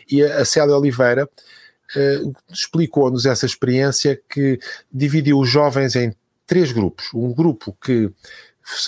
E 0.10 0.24
a, 0.24 0.40
a 0.40 0.46
Célia 0.46 0.76
Oliveira. 0.76 1.30
Uh, 1.96 2.34
explicou-nos 2.52 3.26
essa 3.26 3.46
experiência 3.46 4.20
que 4.30 4.60
dividiu 4.92 5.40
os 5.40 5.50
jovens 5.50 5.96
em 5.96 6.14
três 6.46 6.72
grupos. 6.72 7.12
Um 7.14 7.34
grupo 7.34 7.76
que 7.82 8.12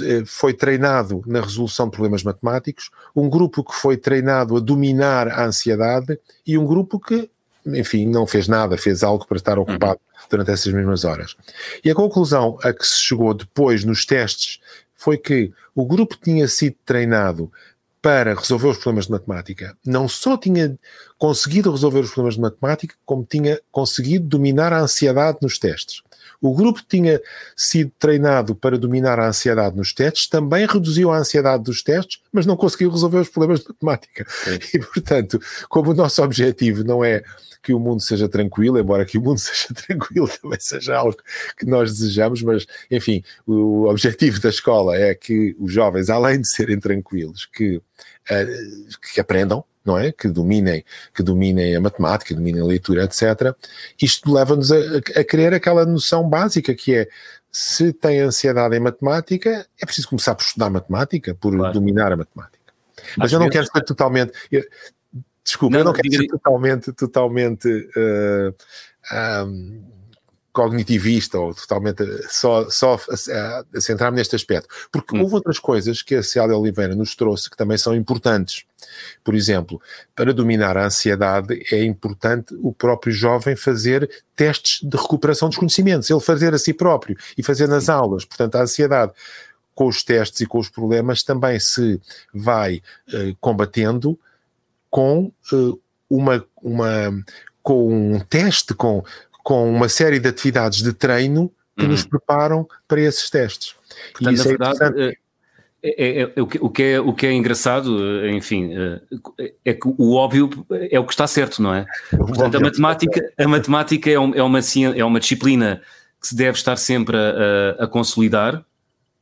eh, 0.01 0.23
foi 0.25 0.53
treinado 0.53 1.23
na 1.25 1.41
resolução 1.41 1.87
de 1.87 1.91
problemas 1.91 2.23
matemáticos, 2.23 2.91
um 3.15 3.29
grupo 3.29 3.63
que 3.63 3.73
foi 3.73 3.97
treinado 3.97 4.55
a 4.55 4.59
dominar 4.59 5.27
a 5.27 5.45
ansiedade 5.45 6.19
e 6.45 6.57
um 6.57 6.65
grupo 6.65 6.99
que, 6.99 7.29
enfim, 7.65 8.05
não 8.05 8.27
fez 8.27 8.47
nada, 8.47 8.77
fez 8.77 9.03
algo 9.03 9.25
para 9.27 9.37
estar 9.37 9.57
ocupado 9.57 9.99
durante 10.29 10.51
essas 10.51 10.71
mesmas 10.71 11.03
horas. 11.03 11.35
E 11.83 11.89
a 11.89 11.95
conclusão 11.95 12.57
a 12.63 12.71
que 12.71 12.85
se 12.85 12.99
chegou 12.99 13.33
depois 13.33 13.83
nos 13.83 14.05
testes 14.05 14.59
foi 14.95 15.17
que 15.17 15.51
o 15.73 15.85
grupo 15.85 16.15
tinha 16.21 16.47
sido 16.47 16.75
treinado 16.85 17.51
para 18.01 18.33
resolver 18.33 18.67
os 18.67 18.77
problemas 18.77 19.05
de 19.05 19.11
matemática, 19.11 19.77
não 19.85 20.07
só 20.07 20.35
tinha 20.37 20.77
conseguido 21.21 21.69
resolver 21.69 21.99
os 21.99 22.09
problemas 22.09 22.33
de 22.33 22.41
matemática, 22.41 22.95
como 23.05 23.23
tinha 23.23 23.61
conseguido 23.71 24.25
dominar 24.25 24.73
a 24.73 24.81
ansiedade 24.81 25.37
nos 25.39 25.59
testes. 25.59 26.01
O 26.41 26.51
grupo 26.55 26.81
tinha 26.89 27.21
sido 27.55 27.91
treinado 27.99 28.55
para 28.55 28.75
dominar 28.75 29.19
a 29.19 29.27
ansiedade 29.27 29.77
nos 29.77 29.93
testes, 29.93 30.27
também 30.27 30.65
reduziu 30.65 31.11
a 31.11 31.19
ansiedade 31.19 31.63
dos 31.63 31.83
testes, 31.83 32.19
mas 32.33 32.47
não 32.47 32.57
conseguiu 32.57 32.89
resolver 32.89 33.19
os 33.19 33.29
problemas 33.29 33.59
de 33.59 33.67
matemática. 33.67 34.25
Sim. 34.27 34.57
E, 34.73 34.79
portanto, 34.79 35.39
como 35.69 35.91
o 35.91 35.93
nosso 35.93 36.23
objetivo 36.23 36.83
não 36.83 37.05
é 37.05 37.23
que 37.61 37.71
o 37.71 37.79
mundo 37.79 38.01
seja 38.01 38.27
tranquilo, 38.27 38.79
embora 38.79 39.05
que 39.05 39.19
o 39.19 39.21
mundo 39.21 39.37
seja 39.45 39.67
tranquilo 39.75 40.27
também 40.41 40.59
seja 40.59 40.97
algo 40.97 41.17
que 41.55 41.67
nós 41.67 41.91
desejamos, 41.91 42.41
mas 42.41 42.65
enfim, 42.89 43.23
o 43.45 43.83
objetivo 43.87 44.41
da 44.41 44.49
escola 44.49 44.97
é 44.97 45.13
que 45.13 45.55
os 45.59 45.71
jovens, 45.71 46.09
além 46.09 46.41
de 46.41 46.47
serem 46.47 46.79
tranquilos, 46.79 47.45
que, 47.45 47.75
uh, 47.77 47.83
que 49.13 49.21
aprendam, 49.21 49.63
não 49.83 49.97
é? 49.97 50.11
Que 50.11 50.27
dominem, 50.27 50.83
que 51.13 51.23
dominem 51.23 51.75
a 51.75 51.81
matemática, 51.81 52.35
dominem 52.35 52.61
a 52.61 52.65
leitura, 52.65 53.03
etc. 53.03 53.55
Isto 54.01 54.33
leva-nos 54.33 54.71
a, 54.71 54.77
a 55.15 55.23
querer 55.23 55.53
aquela 55.53 55.85
noção 55.85 56.27
básica 56.27 56.73
que 56.73 56.95
é 56.95 57.07
se 57.51 57.91
tem 57.91 58.19
ansiedade 58.19 58.75
em 58.75 58.79
matemática, 58.79 59.67
é 59.79 59.85
preciso 59.85 60.07
começar 60.07 60.33
por 60.35 60.43
estudar 60.43 60.69
matemática, 60.69 61.35
por 61.35 61.53
claro. 61.55 61.73
dominar 61.73 62.13
a 62.13 62.17
matemática. 62.17 62.59
Mas 63.17 63.33
eu 63.33 63.39
não 63.39 63.49
quero 63.49 63.65
ser 63.65 63.83
totalmente. 63.83 64.31
Eu, 64.49 64.63
desculpa, 65.43 65.73
não, 65.73 65.81
eu 65.81 65.85
não 65.85 65.93
quero 65.93 66.13
ser 66.13 66.27
totalmente, 66.27 66.93
totalmente 66.93 67.67
uh, 67.67 69.45
um, 69.45 69.83
cognitivista 70.51 71.39
ou 71.39 71.53
totalmente 71.53 72.03
só, 72.29 72.69
só 72.69 72.95
a, 72.95 73.63
a 73.75 73.81
centrar-me 73.81 74.17
neste 74.17 74.35
aspecto. 74.35 74.67
Porque 74.91 75.15
hum. 75.15 75.21
houve 75.21 75.35
outras 75.35 75.59
coisas 75.59 76.01
que 76.01 76.15
a 76.15 76.23
Célia 76.23 76.57
Oliveira 76.57 76.95
nos 76.95 77.15
trouxe 77.15 77.49
que 77.49 77.57
também 77.57 77.77
são 77.77 77.95
importantes. 77.95 78.65
Por 79.23 79.35
exemplo, 79.35 79.81
para 80.15 80.33
dominar 80.33 80.77
a 80.77 80.85
ansiedade 80.85 81.63
é 81.71 81.83
importante 81.83 82.53
o 82.61 82.73
próprio 82.73 83.13
jovem 83.13 83.55
fazer 83.55 84.09
testes 84.35 84.87
de 84.87 84.97
recuperação 84.97 85.49
dos 85.49 85.57
conhecimentos, 85.57 86.09
ele 86.09 86.19
fazer 86.19 86.53
a 86.53 86.57
si 86.57 86.73
próprio 86.73 87.17
e 87.37 87.43
fazer 87.43 87.67
nas 87.67 87.89
aulas. 87.89 88.25
Portanto, 88.25 88.55
a 88.55 88.63
ansiedade 88.63 89.13
com 89.73 89.87
os 89.87 90.03
testes 90.03 90.41
e 90.41 90.45
com 90.45 90.59
os 90.59 90.69
problemas 90.69 91.23
também 91.23 91.59
se 91.59 92.01
vai 92.33 92.81
uh, 93.09 93.35
combatendo 93.39 94.19
com 94.89 95.31
uh, 95.53 95.81
uma, 96.09 96.45
uma 96.61 97.23
com 97.63 98.15
um 98.15 98.19
teste, 98.19 98.73
com 98.73 99.03
com 99.43 99.69
uma 99.69 99.89
série 99.89 100.19
de 100.19 100.27
atividades 100.27 100.81
de 100.81 100.93
treino 100.93 101.51
que 101.77 101.85
uhum. 101.85 101.91
nos 101.91 102.05
preparam 102.05 102.67
para 102.87 103.01
esses 103.01 103.29
testes. 103.29 103.75
Portanto, 104.13 104.37
na 104.37 104.43
é 104.43 104.47
verdade, 104.47 105.17
é, 105.83 106.19
é, 106.19 106.31
é, 106.35 106.41
o, 106.41 106.45
que, 106.45 106.59
o, 106.61 106.69
que 106.69 106.83
é, 106.83 106.99
o 106.99 107.13
que 107.13 107.25
é 107.25 107.33
engraçado, 107.33 108.27
enfim, 108.27 108.71
é 109.65 109.73
que 109.73 109.87
o 109.87 110.13
óbvio 110.13 110.49
é 110.69 110.99
o 110.99 111.05
que 111.05 111.13
está 111.13 111.25
certo, 111.25 111.61
não 111.61 111.73
é? 111.73 111.85
Portanto, 112.11 112.55
a 112.55 112.59
matemática, 112.59 113.33
a 113.37 113.47
matemática 113.47 114.09
é, 114.09 114.19
uma, 114.19 114.35
é, 114.35 114.43
uma, 114.43 114.59
é 114.95 115.03
uma 115.03 115.19
disciplina 115.19 115.81
que 116.21 116.27
se 116.27 116.35
deve 116.35 116.57
estar 116.57 116.75
sempre 116.77 117.17
a, 117.17 117.83
a 117.83 117.87
consolidar, 117.87 118.63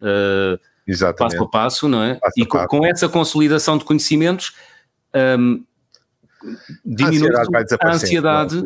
uh, 0.01 1.13
passo 1.17 1.43
a 1.43 1.49
passo, 1.49 1.87
não 1.87 2.03
é? 2.03 2.15
Passo 2.15 2.33
e 2.35 2.45
com, 2.45 2.65
com, 2.67 2.85
essa 2.85 3.07
consolidação 3.07 3.77
de 3.77 3.85
conhecimentos, 3.85 4.53
um, 5.39 5.63
diminui 6.85 7.33
a 7.33 7.41
ansiedade, 7.41 7.77
a 7.81 7.89
ansiedade 7.89 8.63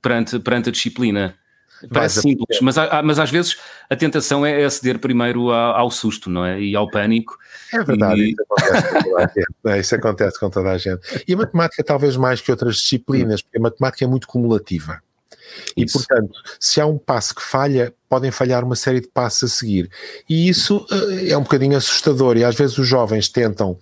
perante, 0.00 0.38
perante 0.38 0.68
a 0.68 0.72
disciplina. 0.72 1.36
Parece 1.92 2.20
simples, 2.20 2.60
mas, 2.60 2.76
mas 3.04 3.18
às 3.18 3.30
vezes 3.30 3.56
a 3.90 3.96
tentação 3.96 4.46
é 4.46 4.64
aceder 4.64 4.98
primeiro 4.98 5.50
ao, 5.50 5.90
susto, 5.90 6.30
não 6.30 6.44
é? 6.44 6.60
E 6.60 6.76
ao 6.76 6.88
pânico. 6.88 7.36
É 7.72 7.82
verdade, 7.82 8.20
e... 8.22 8.30
isso, 8.30 8.36
acontece 8.44 8.88
com 8.88 9.02
toda 9.02 9.24
a 9.24 9.26
gente. 9.26 9.46
É, 9.66 9.80
isso 9.80 9.94
acontece 9.94 10.40
com 10.40 10.50
toda 10.50 10.70
a 10.70 10.78
gente. 10.78 11.24
E 11.26 11.34
a 11.34 11.36
matemática, 11.36 11.82
talvez 11.82 12.16
mais 12.16 12.40
que 12.40 12.50
outras 12.50 12.76
disciplinas, 12.76 13.42
porque 13.42 13.58
a 13.58 13.62
matemática 13.62 14.04
é 14.04 14.06
muito 14.06 14.28
cumulativa. 14.28 15.02
E, 15.76 15.84
isso. 15.84 15.98
portanto, 15.98 16.32
se 16.58 16.80
há 16.80 16.86
um 16.86 16.98
passo 16.98 17.34
que 17.34 17.42
falha, 17.42 17.92
podem 18.08 18.30
falhar 18.30 18.64
uma 18.64 18.76
série 18.76 19.00
de 19.00 19.08
passos 19.08 19.52
a 19.52 19.54
seguir. 19.54 19.90
E 20.28 20.48
isso 20.48 20.86
uh, 20.90 21.28
é 21.28 21.36
um 21.36 21.42
bocadinho 21.42 21.76
assustador. 21.76 22.36
E 22.36 22.44
às 22.44 22.54
vezes 22.54 22.78
os 22.78 22.86
jovens 22.86 23.28
tentam 23.28 23.78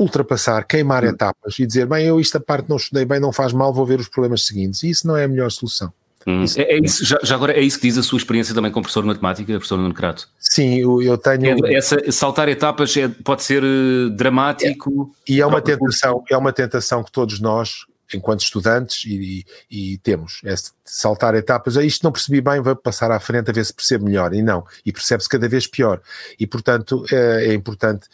ultrapassar, 0.00 0.66
queimar 0.66 1.04
hum. 1.04 1.08
etapas 1.08 1.58
e 1.58 1.66
dizer, 1.66 1.86
bem, 1.86 2.06
eu 2.06 2.18
esta 2.18 2.40
parte 2.40 2.68
não 2.68 2.76
estudei 2.76 3.04
bem, 3.04 3.20
não 3.20 3.32
faz 3.32 3.52
mal, 3.52 3.72
vou 3.72 3.84
ver 3.84 4.00
os 4.00 4.08
problemas 4.08 4.46
seguintes. 4.46 4.82
E 4.82 4.88
isso 4.88 5.06
não 5.06 5.14
é 5.14 5.24
a 5.24 5.28
melhor 5.28 5.50
solução. 5.50 5.92
Hum. 6.26 6.42
Isso, 6.42 6.60
é, 6.60 6.64
é, 6.64 6.78
isso, 6.78 7.04
já, 7.04 7.18
já, 7.22 7.34
agora 7.34 7.52
é 7.52 7.60
isso 7.60 7.78
que 7.78 7.86
diz 7.86 7.98
a 7.98 8.02
sua 8.02 8.18
experiência 8.18 8.54
também 8.54 8.70
como 8.70 8.82
professor 8.82 9.02
de 9.02 9.08
matemática, 9.08 9.52
professor 9.52 9.76
Nuno 9.76 9.94
Crato? 9.94 10.28
Sim, 10.38 10.76
eu, 10.76 11.02
eu 11.02 11.18
tenho. 11.18 11.66
É, 11.66 11.74
essa, 11.74 11.98
saltar 12.10 12.48
etapas 12.48 12.94
é, 12.96 13.08
pode 13.08 13.42
ser 13.42 13.62
uh, 13.62 14.10
dramático. 14.10 15.14
É, 15.28 15.32
e 15.32 15.40
é 15.40 15.46
uma 15.46 15.60
tentação, 15.60 16.24
é 16.30 16.36
uma 16.36 16.52
tentação 16.52 17.02
que 17.02 17.12
todos 17.12 17.40
nós, 17.40 17.86
enquanto 18.12 18.40
estudantes, 18.40 19.04
e, 19.06 19.44
e, 19.70 19.92
e 19.94 19.98
temos, 19.98 20.40
é 20.44 20.54
saltar 20.84 21.34
etapas. 21.34 21.76
Ah, 21.76 21.84
isto 21.84 22.04
não 22.04 22.12
percebi 22.12 22.40
bem, 22.40 22.60
vou 22.60 22.76
passar 22.76 23.10
à 23.10 23.20
frente 23.20 23.50
a 23.50 23.52
ver 23.52 23.64
se 23.64 23.72
percebo 23.72 24.04
melhor. 24.04 24.34
E 24.34 24.42
não, 24.42 24.64
e 24.84 24.92
percebe-se 24.92 25.28
cada 25.28 25.48
vez 25.48 25.66
pior. 25.66 26.02
E 26.38 26.46
portanto 26.46 27.04
é, 27.10 27.48
é 27.48 27.54
importante 27.54 28.08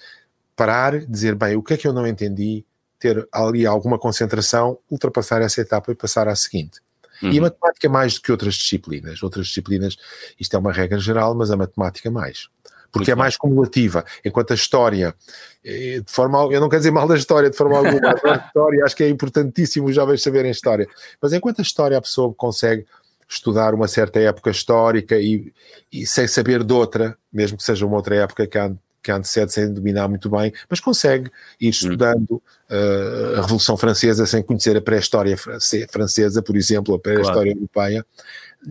parar, 0.56 0.98
dizer, 0.98 1.34
bem, 1.34 1.54
o 1.54 1.62
que 1.62 1.74
é 1.74 1.76
que 1.76 1.86
eu 1.86 1.92
não 1.92 2.06
entendi, 2.06 2.64
ter 2.98 3.28
ali 3.30 3.66
alguma 3.66 3.98
concentração, 3.98 4.78
ultrapassar 4.90 5.42
essa 5.42 5.60
etapa 5.60 5.92
e 5.92 5.94
passar 5.94 6.26
à 6.26 6.34
seguinte. 6.34 6.80
Uhum. 7.22 7.30
E 7.30 7.38
a 7.38 7.42
matemática 7.42 7.88
mais 7.88 8.14
do 8.14 8.22
que 8.22 8.32
outras 8.32 8.54
disciplinas. 8.54 9.22
Outras 9.22 9.46
disciplinas, 9.48 9.96
isto 10.40 10.56
é 10.56 10.58
uma 10.58 10.72
regra 10.72 10.98
geral, 10.98 11.34
mas 11.34 11.50
a 11.50 11.56
matemática 11.56 12.10
mais. 12.10 12.48
Porque 12.90 12.98
Muito 12.98 13.10
é 13.10 13.14
bom. 13.14 13.20
mais 13.20 13.36
cumulativa, 13.36 14.04
enquanto 14.24 14.52
a 14.52 14.54
história, 14.54 15.14
eh, 15.64 16.00
de 16.00 16.10
forma, 16.10 16.38
eu 16.50 16.60
não 16.60 16.68
quero 16.68 16.80
dizer 16.80 16.90
mal 16.90 17.06
da 17.06 17.16
história 17.16 17.50
de 17.50 17.56
forma 17.56 17.76
alguma, 17.76 18.14
a 18.24 18.46
história, 18.46 18.84
acho 18.84 18.96
que 18.96 19.04
é 19.04 19.08
importantíssimo 19.08 19.88
os 19.88 19.94
jovens 19.94 20.22
saberem 20.22 20.50
história, 20.50 20.86
mas 21.20 21.32
enquanto 21.32 21.58
a 21.58 21.62
história 21.62 21.98
a 21.98 22.00
pessoa 22.00 22.32
consegue 22.32 22.86
estudar 23.28 23.74
uma 23.74 23.88
certa 23.88 24.20
época 24.20 24.50
histórica 24.50 25.18
e, 25.18 25.52
e 25.92 26.06
sem 26.06 26.26
saber 26.28 26.62
de 26.62 26.72
outra, 26.72 27.18
mesmo 27.32 27.58
que 27.58 27.64
seja 27.64 27.84
uma 27.84 27.96
outra 27.96 28.16
época 28.16 28.46
que 28.46 28.56
há 28.56 28.72
que 29.06 29.12
antecede 29.12 29.52
sem 29.52 29.72
dominar 29.72 30.08
muito 30.08 30.28
bem, 30.28 30.52
mas 30.68 30.80
consegue 30.80 31.30
ir 31.60 31.68
hum. 31.68 31.70
estudando 31.70 32.30
uh, 32.32 33.38
a 33.38 33.42
Revolução 33.42 33.76
Francesa 33.76 34.26
sem 34.26 34.42
conhecer 34.42 34.76
a 34.76 34.80
pré-história 34.80 35.36
francesa, 35.88 36.42
por 36.42 36.56
exemplo, 36.56 36.92
a 36.96 36.98
pré-história 36.98 37.52
claro. 37.52 37.58
europeia. 37.58 38.06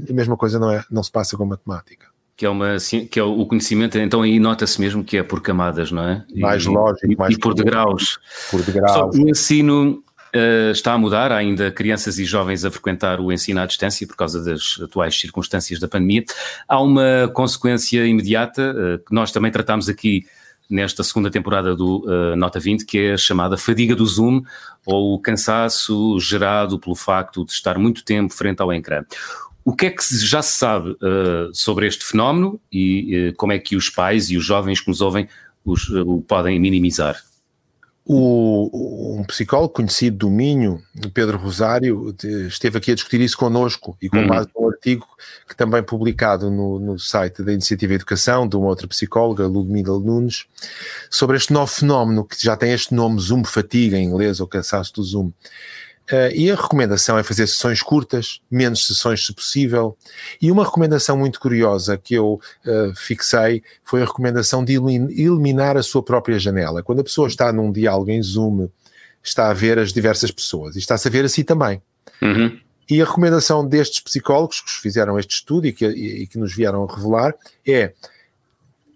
A 0.09 0.13
mesma 0.13 0.35
coisa 0.35 0.59
não, 0.59 0.69
é, 0.69 0.83
não 0.91 1.01
se 1.01 1.09
passa 1.09 1.37
com 1.37 1.45
matemática. 1.45 2.07
Que 2.35 2.45
é, 2.45 2.49
uma, 2.49 2.75
que 3.09 3.17
é 3.17 3.23
o 3.23 3.45
conhecimento, 3.45 3.97
então 3.97 4.21
aí 4.21 4.39
nota-se 4.39 4.81
mesmo 4.81 5.05
que 5.05 5.15
é 5.15 5.23
por 5.23 5.41
camadas, 5.41 5.89
não 5.89 6.03
é? 6.03 6.25
Mais 6.35 6.63
e, 6.63 6.67
lógico, 6.67 7.13
e, 7.13 7.15
mais 7.15 7.33
e 7.33 7.39
por 7.39 7.53
degraus. 7.53 8.19
Por 8.51 8.61
degraus. 8.61 8.91
Só, 8.91 9.09
o 9.09 9.29
ensino 9.29 10.03
Uh, 10.35 10.71
está 10.71 10.91
a 10.91 10.97
mudar, 10.97 11.31
há 11.31 11.37
ainda 11.37 11.71
crianças 11.71 12.19
e 12.19 12.25
jovens 12.25 12.65
a 12.65 12.71
frequentar 12.71 13.21
o 13.21 13.31
ensino 13.31 13.61
à 13.61 13.65
distância 13.65 14.05
por 14.05 14.17
causa 14.17 14.43
das 14.43 14.77
atuais 14.83 15.17
circunstâncias 15.17 15.79
da 15.79 15.87
pandemia. 15.87 16.25
Há 16.67 16.81
uma 16.81 17.31
consequência 17.33 18.05
imediata, 18.05 18.75
uh, 18.75 18.99
que 18.99 19.15
nós 19.15 19.31
também 19.31 19.49
tratamos 19.49 19.87
aqui 19.87 20.25
nesta 20.69 21.05
segunda 21.05 21.31
temporada 21.31 21.73
do 21.73 22.03
uh, 22.05 22.35
Nota 22.35 22.59
20, 22.59 22.85
que 22.85 22.97
é 22.97 23.13
a 23.13 23.17
chamada 23.17 23.55
fadiga 23.55 23.95
do 23.95 24.05
Zoom, 24.05 24.43
ou 24.85 25.13
o 25.13 25.19
cansaço 25.19 26.19
gerado 26.19 26.77
pelo 26.77 26.97
facto 26.97 27.45
de 27.45 27.53
estar 27.53 27.79
muito 27.79 28.03
tempo 28.03 28.33
frente 28.33 28.61
ao 28.61 28.73
ecrã. 28.73 29.05
O 29.63 29.73
que 29.73 29.85
é 29.85 29.89
que 29.89 30.03
já 30.17 30.41
se 30.41 30.59
sabe 30.59 30.95
sobre 31.51 31.87
este 31.87 32.05
fenómeno 32.05 32.61
e 32.71 33.33
como 33.35 33.51
é 33.51 33.57
que 33.57 33.75
os 33.75 33.89
pais 33.89 34.29
e 34.29 34.37
os 34.37 34.45
jovens 34.45 34.79
que 34.79 34.87
nos 34.87 35.01
ouvem 35.01 35.27
o 35.65 36.21
podem 36.21 36.59
minimizar? 36.59 37.15
O, 38.07 39.17
um 39.19 39.23
psicólogo 39.23 39.73
conhecido 39.73 40.17
do 40.17 40.29
Minho, 40.29 40.79
Pedro 41.11 41.39
Rosário, 41.39 42.15
esteve 42.47 42.77
aqui 42.77 42.91
a 42.91 42.93
discutir 42.95 43.19
isso 43.19 43.35
connosco 43.35 43.97
e 43.99 44.07
com 44.07 44.17
uhum. 44.17 44.27
base 44.27 44.47
num 44.55 44.69
artigo 44.69 45.07
que 45.49 45.55
também 45.55 45.81
publicado 45.81 46.51
no, 46.51 46.77
no 46.77 46.99
site 46.99 47.41
da 47.41 47.51
Iniciativa 47.51 47.95
Educação, 47.95 48.47
de 48.47 48.55
uma 48.55 48.67
outra 48.67 48.87
psicóloga, 48.87 49.47
Ludmila 49.47 49.97
Nunes, 49.99 50.45
sobre 51.09 51.35
este 51.35 51.51
novo 51.51 51.71
fenómeno 51.71 52.23
que 52.23 52.35
já 52.39 52.55
tem 52.55 52.73
este 52.73 52.93
nome 52.93 53.19
Zoom 53.19 53.43
fatiga 53.43 53.97
em 53.97 54.05
inglês, 54.05 54.39
ou 54.39 54.45
cansaço 54.45 54.93
do 54.93 55.03
Zoom. 55.03 55.31
Uh, 56.11 56.29
e 56.35 56.51
a 56.51 56.55
recomendação 56.55 57.17
é 57.17 57.23
fazer 57.23 57.47
sessões 57.47 57.81
curtas, 57.81 58.39
menos 58.49 58.85
sessões 58.85 59.25
se 59.25 59.33
possível. 59.33 59.97
E 60.39 60.51
uma 60.51 60.63
recomendação 60.63 61.17
muito 61.17 61.39
curiosa 61.39 61.97
que 61.97 62.13
eu 62.13 62.39
uh, 62.65 62.95
fixei 62.95 63.63
foi 63.83 64.03
a 64.03 64.05
recomendação 64.05 64.63
de 64.63 64.73
eliminar 64.73 65.77
a 65.77 65.83
sua 65.83 66.03
própria 66.03 66.37
janela. 66.37 66.83
Quando 66.83 66.99
a 66.99 67.03
pessoa 67.03 67.27
está 67.27 67.51
num 67.51 67.71
diálogo 67.71 68.11
em 68.11 68.21
Zoom, 68.21 68.67
está 69.23 69.49
a 69.49 69.53
ver 69.53 69.79
as 69.79 69.91
diversas 69.91 70.29
pessoas 70.29 70.75
e 70.75 70.79
está-se 70.79 71.07
a 71.07 71.11
ver 71.11 71.25
a 71.25 71.29
si 71.29 71.43
também. 71.43 71.81
Uhum. 72.21 72.59
E 72.87 73.01
a 73.01 73.05
recomendação 73.05 73.67
destes 73.67 73.99
psicólogos 73.99 74.61
que 74.61 74.69
fizeram 74.69 75.17
este 75.17 75.35
estudo 75.35 75.65
e 75.65 75.73
que, 75.73 75.87
e 75.87 76.27
que 76.27 76.37
nos 76.37 76.55
vieram 76.55 76.85
revelar 76.85 77.33
é 77.67 77.93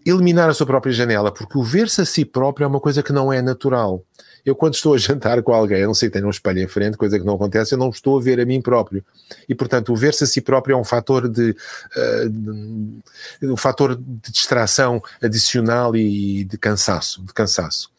eliminar 0.06 0.50
a 0.50 0.54
sua 0.54 0.68
própria 0.68 0.94
janela, 0.94 1.32
porque 1.32 1.58
o 1.58 1.64
ver-se 1.64 2.02
a 2.02 2.06
si 2.06 2.24
próprio 2.24 2.66
é 2.66 2.68
uma 2.68 2.80
coisa 2.80 3.02
que 3.02 3.12
não 3.12 3.34
é 3.34 3.42
natural. 3.42 4.04
Eu, 4.46 4.56
quando 4.56 4.74
estou 4.74 4.94
a 4.94 4.98
jantar 5.00 5.42
com 5.42 5.54
alguém, 5.54 5.84
a 5.84 5.88
não 5.88 5.94
sei 5.94 6.10
que 6.10 6.14
tenha 6.14 6.26
um 6.26 6.30
espelho 6.30 6.60
em 6.60 6.68
frente, 6.68 6.98
coisa 6.98 7.20
que 7.20 7.26
não 7.26 7.36
acontece, 7.36 7.74
eu 7.74 7.78
não 7.78 7.90
estou 7.90 8.18
a 8.18 8.22
ver 8.22 8.40
a 8.40 8.46
mim 8.46 8.62
próprio. 8.62 9.04
E, 9.48 9.56
portanto, 9.56 9.92
o 9.92 9.96
ver-se 9.96 10.24
a 10.24 10.28
si 10.28 10.42
próprio 10.42 10.74
é 10.74 10.78
um 10.78 10.84
fator 10.84 11.28
de, 11.28 11.52
uh, 11.52 12.30
de, 12.30 13.48
um 13.48 13.58
fator 13.58 13.96
de 13.96 14.32
distração 14.32 15.02
adicional 15.22 15.96
e 15.96 16.44
de 16.44 16.58
cansaço, 16.58 17.24
de 17.24 17.34
cansaço. 17.34 17.92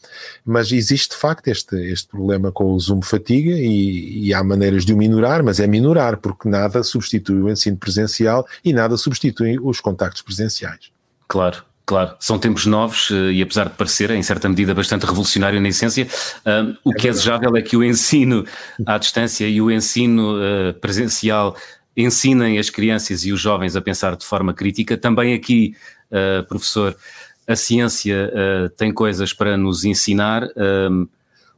Mas 0.44 0.73
existe, 0.73 1.11
de 1.11 1.16
facto, 1.16 1.49
este, 1.49 1.76
este 1.76 2.09
problema 2.09 2.50
com 2.50 2.73
o 2.73 2.78
Zoom 2.78 3.02
fatiga 3.02 3.52
e, 3.52 4.26
e 4.26 4.35
há 4.35 4.42
maneiras 4.42 4.85
de 4.85 4.92
o 4.92 4.97
minorar, 4.97 5.42
mas 5.42 5.61
é 5.61 5.66
minorar, 5.66 6.16
porque 6.18 6.49
nada 6.49 6.82
substitui 6.82 7.40
o 7.40 7.49
ensino 7.49 7.76
presencial 7.76 8.47
e 8.64 8.73
nada 8.73 8.97
substitui 8.97 9.59
os 9.61 9.80
contactos 9.80 10.23
presenciais. 10.23 10.90
Claro. 11.28 11.70
Claro, 11.90 12.14
são 12.20 12.38
tempos 12.38 12.66
novos 12.66 13.11
eh, 13.11 13.32
e 13.32 13.42
apesar 13.42 13.68
de 13.68 13.75
parecer, 13.75 14.12
em 14.12 14.23
certa 14.23 14.49
medida, 14.49 14.73
bastante 14.73 15.04
revolucionário 15.04 15.61
na 15.61 15.70
essência, 15.70 16.06
um, 16.47 16.76
o 16.85 16.94
que 16.94 17.09
é 17.09 17.11
desejável 17.11 17.56
é 17.56 17.62
que 17.62 17.76
o 17.76 17.82
ensino 17.82 18.47
à 18.87 18.97
distância 18.97 19.44
e 19.49 19.61
o 19.61 19.68
ensino 19.73 20.37
uh, 20.37 20.73
presencial 20.75 21.56
ensinem 21.97 22.61
as 22.61 22.70
crianças 22.70 23.25
e 23.25 23.32
os 23.32 23.40
jovens 23.40 23.75
a 23.75 23.80
pensar 23.80 24.14
de 24.14 24.25
forma 24.25 24.54
crítica. 24.54 24.97
Também 24.97 25.35
aqui, 25.35 25.75
uh, 26.12 26.47
professor, 26.47 26.97
a 27.44 27.56
ciência 27.56 28.32
uh, 28.32 28.70
tem 28.76 28.94
coisas 28.94 29.32
para 29.32 29.56
nos 29.56 29.85
ensinar. 29.85 30.44
Um, 30.56 31.09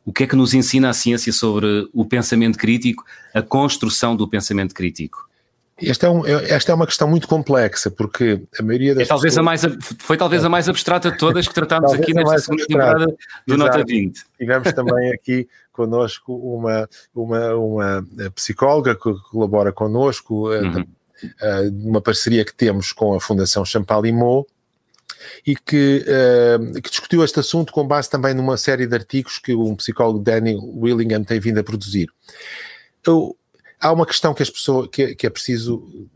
o 0.03 0.15
que 0.15 0.25
é 0.25 0.27
que 0.27 0.35
nos 0.35 0.55
ensina 0.55 0.89
a 0.89 0.95
ciência 0.95 1.31
sobre 1.31 1.91
o 1.93 2.07
pensamento 2.07 2.57
crítico, 2.57 3.05
a 3.35 3.43
construção 3.43 4.17
do 4.17 4.27
pensamento 4.27 4.75
crítico? 4.75 5.29
Esta 5.89 6.07
é, 6.07 6.11
um, 6.11 6.27
esta 6.27 6.73
é 6.73 6.75
uma 6.75 6.87
questão 6.87 7.09
muito 7.09 7.27
complexa, 7.29 7.91
porque 7.91 8.43
a 8.59 8.63
maioria 8.63 8.95
das 8.95 9.05
é 9.05 9.07
talvez 9.07 9.35
pessoas... 9.35 9.65
a 9.65 9.69
mais, 9.69 9.85
Foi 9.99 10.17
talvez 10.17 10.45
a 10.45 10.49
mais 10.49 10.69
abstrata 10.69 11.11
de 11.11 11.19
todas 11.19 11.47
que 11.49 11.55
tratámos 11.55 11.93
aqui 11.93 12.15
nesta 12.15 12.39
segunda 12.39 12.67
temporada 12.67 13.07
do 13.07 13.55
Exato. 13.55 13.79
Nota 13.79 13.85
20. 13.87 14.25
Tivemos 14.39 14.73
também 14.73 15.13
aqui 15.13 15.49
connosco 15.73 16.35
uma, 16.35 16.89
uma, 17.15 17.55
uma 17.55 18.07
psicóloga 18.35 18.95
que 18.95 19.13
colabora 19.31 19.73
connosco, 19.73 20.53
eh, 20.53 20.61
uhum. 20.61 20.87
Eh, 21.41 21.71
uma 21.85 22.01
parceria 22.01 22.45
que 22.45 22.53
temos 22.53 22.93
com 22.93 23.15
a 23.15 23.21
Fundação 23.21 23.65
Champalimau, 23.65 24.47
e 25.47 25.55
que, 25.57 26.05
uh, 26.05 26.81
que, 26.81 26.91
discutiu 26.91 27.23
este 27.25 27.41
assunto 27.41 27.73
com 27.73 27.87
base 27.87 28.11
também 28.11 28.35
numa 28.35 28.57
série 28.57 28.87
de 28.87 28.95
artigos 28.95 29.39
que 29.39 29.55
um 29.55 29.77
psicólogo 29.77 30.19
Daniel 30.19 30.61
Willingham 30.61 31.23
tem 31.23 31.39
vindo 31.39 31.59
a 31.59 31.65
produzir. 31.65 32.09
Eu, 33.07 33.37
há 33.83 33.93
uma 33.93 34.07
questão 34.07 34.33
que, 34.33 34.43
as 34.43 34.49
pessoas, 34.49 34.89
que, 34.91 35.15
que 35.15 35.27
é 35.27 35.31
preciso 35.31 36.09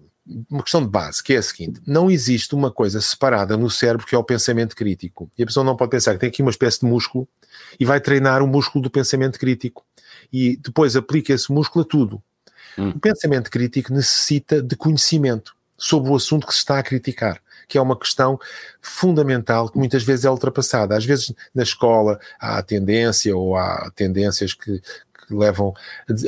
uma 0.50 0.62
questão 0.62 0.82
de 0.82 0.88
base, 0.88 1.22
que 1.22 1.34
é 1.34 1.36
a 1.36 1.42
seguinte: 1.42 1.80
não 1.86 2.10
existe 2.10 2.54
uma 2.54 2.70
coisa 2.70 3.00
separada 3.00 3.56
no 3.56 3.70
cérebro 3.70 4.06
que 4.06 4.14
é 4.14 4.18
o 4.18 4.24
pensamento 4.24 4.74
crítico. 4.74 5.30
E 5.36 5.42
a 5.42 5.46
pessoa 5.46 5.64
não 5.64 5.76
pode 5.76 5.90
pensar 5.90 6.14
que 6.14 6.20
tem 6.20 6.28
aqui 6.28 6.42
uma 6.42 6.50
espécie 6.50 6.80
de 6.80 6.86
músculo 6.86 7.28
e 7.78 7.84
vai 7.84 8.00
treinar 8.00 8.42
o 8.42 8.46
músculo 8.46 8.82
do 8.82 8.90
pensamento 8.90 9.38
crítico. 9.38 9.84
E 10.32 10.56
depois 10.56 10.96
aplica 10.96 11.32
esse 11.32 11.52
músculo 11.52 11.84
a 11.84 11.88
tudo. 11.88 12.22
Hum. 12.78 12.90
O 12.90 13.00
pensamento 13.00 13.50
crítico 13.50 13.92
necessita 13.92 14.62
de 14.62 14.76
conhecimento 14.76 15.54
sobre 15.78 16.10
o 16.10 16.16
assunto 16.16 16.46
que 16.46 16.52
se 16.52 16.60
está 16.60 16.78
a 16.78 16.82
criticar, 16.82 17.40
que 17.68 17.76
é 17.76 17.80
uma 17.80 17.98
questão 17.98 18.38
fundamental 18.80 19.68
que 19.68 19.78
muitas 19.78 20.02
vezes 20.02 20.24
é 20.24 20.30
ultrapassada. 20.30 20.96
Às 20.96 21.04
vezes 21.04 21.32
na 21.54 21.62
escola 21.62 22.18
há 22.40 22.62
tendência 22.62 23.36
ou 23.36 23.56
há 23.56 23.90
tendências 23.94 24.54
que, 24.54 24.80
que 25.26 25.34
levam 25.34 25.74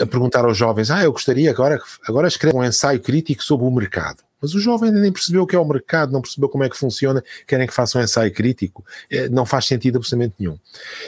a, 0.00 0.06
perguntar 0.06 0.44
aos 0.44 0.56
jovens: 0.56 0.90
Ah, 0.90 1.02
eu 1.02 1.12
gostaria 1.12 1.50
agora, 1.50 1.80
agora 2.06 2.28
escrever 2.28 2.56
um 2.56 2.64
ensaio 2.64 3.00
crítico 3.00 3.42
sobre 3.42 3.66
o 3.66 3.70
mercado. 3.70 4.22
Mas 4.40 4.54
o 4.54 4.60
jovem 4.60 4.88
ainda 4.88 5.00
nem 5.00 5.12
percebeu 5.12 5.42
o 5.42 5.46
que 5.46 5.56
é 5.56 5.58
o 5.58 5.64
mercado, 5.64 6.12
não 6.12 6.20
percebeu 6.20 6.48
como 6.48 6.64
é 6.64 6.68
que 6.68 6.76
funciona, 6.76 7.22
querem 7.46 7.66
que 7.66 7.74
faça 7.74 7.98
um 7.98 8.02
ensaio 8.02 8.32
crítico. 8.32 8.84
É, 9.10 9.28
não 9.28 9.44
faz 9.44 9.66
sentido 9.66 9.96
absolutamente 9.96 10.36
nenhum. 10.38 10.56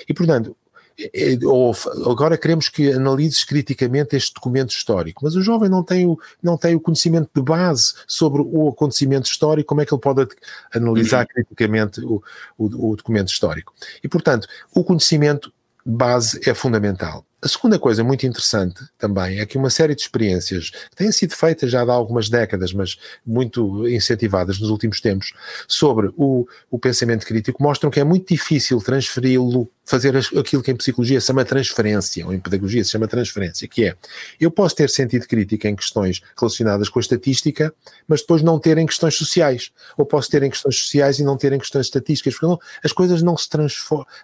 E, 0.08 0.12
portanto, 0.12 0.56
é, 0.98 1.34
é, 1.34 1.46
ou 1.46 1.74
agora 2.06 2.36
queremos 2.36 2.68
que 2.68 2.92
analises 2.92 3.44
criticamente 3.44 4.16
este 4.16 4.34
documento 4.34 4.70
histórico, 4.70 5.24
mas 5.24 5.34
o 5.34 5.42
jovem 5.42 5.68
não 5.68 5.82
tem 5.82 6.06
o, 6.06 6.18
não 6.42 6.58
tem 6.58 6.74
o 6.74 6.80
conhecimento 6.80 7.30
de 7.34 7.42
base 7.42 7.94
sobre 8.06 8.42
o 8.42 8.68
acontecimento 8.68 9.26
histórico, 9.26 9.68
como 9.68 9.80
é 9.80 9.86
que 9.86 9.94
ele 9.94 10.00
pode 10.00 10.28
analisar 10.74 11.20
uhum. 11.20 11.26
criticamente 11.32 12.00
o, 12.00 12.22
o, 12.58 12.90
o 12.90 12.96
documento 12.96 13.28
histórico. 13.28 13.72
E, 14.02 14.08
portanto, 14.08 14.46
o 14.74 14.84
conhecimento 14.84 15.52
base 15.86 16.40
é 16.48 16.52
fundamental. 16.52 17.24
A 17.42 17.48
segunda 17.48 17.78
coisa 17.78 18.04
muito 18.04 18.26
interessante 18.26 18.84
também 18.98 19.40
é 19.40 19.46
que 19.46 19.56
uma 19.56 19.70
série 19.70 19.94
de 19.94 20.02
experiências 20.02 20.68
que 20.68 20.96
têm 20.96 21.10
sido 21.10 21.34
feitas 21.34 21.70
já 21.70 21.80
há 21.80 21.90
algumas 21.90 22.28
décadas, 22.28 22.74
mas 22.74 22.98
muito 23.26 23.88
incentivadas 23.88 24.60
nos 24.60 24.68
últimos 24.68 25.00
tempos, 25.00 25.32
sobre 25.66 26.12
o, 26.18 26.46
o 26.70 26.78
pensamento 26.78 27.24
crítico, 27.24 27.62
mostram 27.62 27.90
que 27.90 27.98
é 27.98 28.04
muito 28.04 28.28
difícil 28.28 28.78
transferi-lo, 28.82 29.66
fazer 29.86 30.14
aquilo 30.38 30.62
que 30.62 30.70
em 30.70 30.76
psicologia 30.76 31.18
se 31.18 31.28
chama 31.28 31.42
transferência, 31.42 32.26
ou 32.26 32.34
em 32.34 32.38
pedagogia 32.38 32.84
se 32.84 32.90
chama 32.90 33.08
transferência, 33.08 33.66
que 33.66 33.86
é, 33.86 33.96
eu 34.38 34.50
posso 34.50 34.76
ter 34.76 34.90
sentido 34.90 35.26
crítica 35.26 35.66
em 35.66 35.74
questões 35.74 36.20
relacionadas 36.38 36.90
com 36.90 36.98
a 36.98 37.02
estatística, 37.02 37.72
mas 38.06 38.20
depois 38.20 38.42
não 38.42 38.58
ter 38.58 38.76
em 38.76 38.84
questões 38.84 39.14
sociais, 39.16 39.72
ou 39.96 40.04
posso 40.04 40.28
ter 40.28 40.42
em 40.42 40.50
questões 40.50 40.76
sociais 40.76 41.18
e 41.18 41.24
não 41.24 41.38
ter 41.38 41.54
em 41.54 41.58
questões 41.58 41.86
estatísticas, 41.86 42.34
porque 42.34 42.46
não, 42.46 42.58
as 42.84 42.92
coisas 42.92 43.22
não 43.22 43.34
se, 43.34 43.48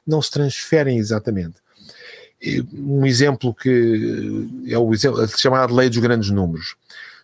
não 0.07 0.21
se 0.21 0.31
transferem 0.31 0.99
exatamente 0.99 1.66
um 2.75 3.07
exemplo 3.07 3.55
que 3.55 4.49
é 4.69 4.79
o 4.79 4.93
exemplo 4.93 5.27
chamado 5.29 5.75
lei 5.75 5.89
dos 5.89 5.99
grandes 5.99 6.31
números. 6.31 6.77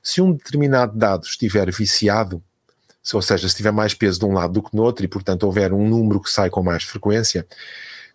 Se 0.03 0.21
um 0.21 0.33
determinado 0.33 0.97
dado 0.97 1.25
estiver 1.25 1.71
viciado, 1.71 2.43
ou 3.13 3.23
seja, 3.23 3.49
se 3.49 3.57
tiver 3.57 3.73
mais 3.73 3.95
peso 3.95 4.19
de 4.19 4.25
um 4.25 4.33
lado 4.33 4.55
do 4.55 4.63
que 4.63 4.75
no 4.75 4.83
outro 4.83 5.05
e, 5.05 5.09
portanto, 5.09 5.45
houver 5.45 5.73
um 5.73 5.89
número 5.89 6.21
que 6.21 6.31
sai 6.31 6.49
com 6.51 6.63
mais 6.63 6.85
frequência, 6.85 7.47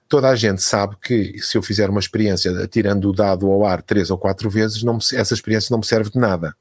toda 0.07 0.29
a 0.29 0.35
gente 0.35 0.61
sabe 0.63 0.95
que 1.01 1.39
se 1.39 1.57
eu 1.57 1.61
fizer 1.61 1.89
uma 1.89 1.99
experiência 1.99 2.51
atirando 2.63 3.09
o 3.09 3.13
dado 3.13 3.49
ao 3.51 3.65
ar 3.65 3.81
três 3.81 4.09
ou 4.09 4.17
quatro 4.17 4.49
vezes, 4.49 4.83
não 4.83 4.95
me, 4.95 4.99
essa 5.13 5.33
experiência 5.33 5.71
não 5.71 5.79
me 5.79 5.85
serve 5.85 6.09
de 6.09 6.17
nada. 6.17 6.55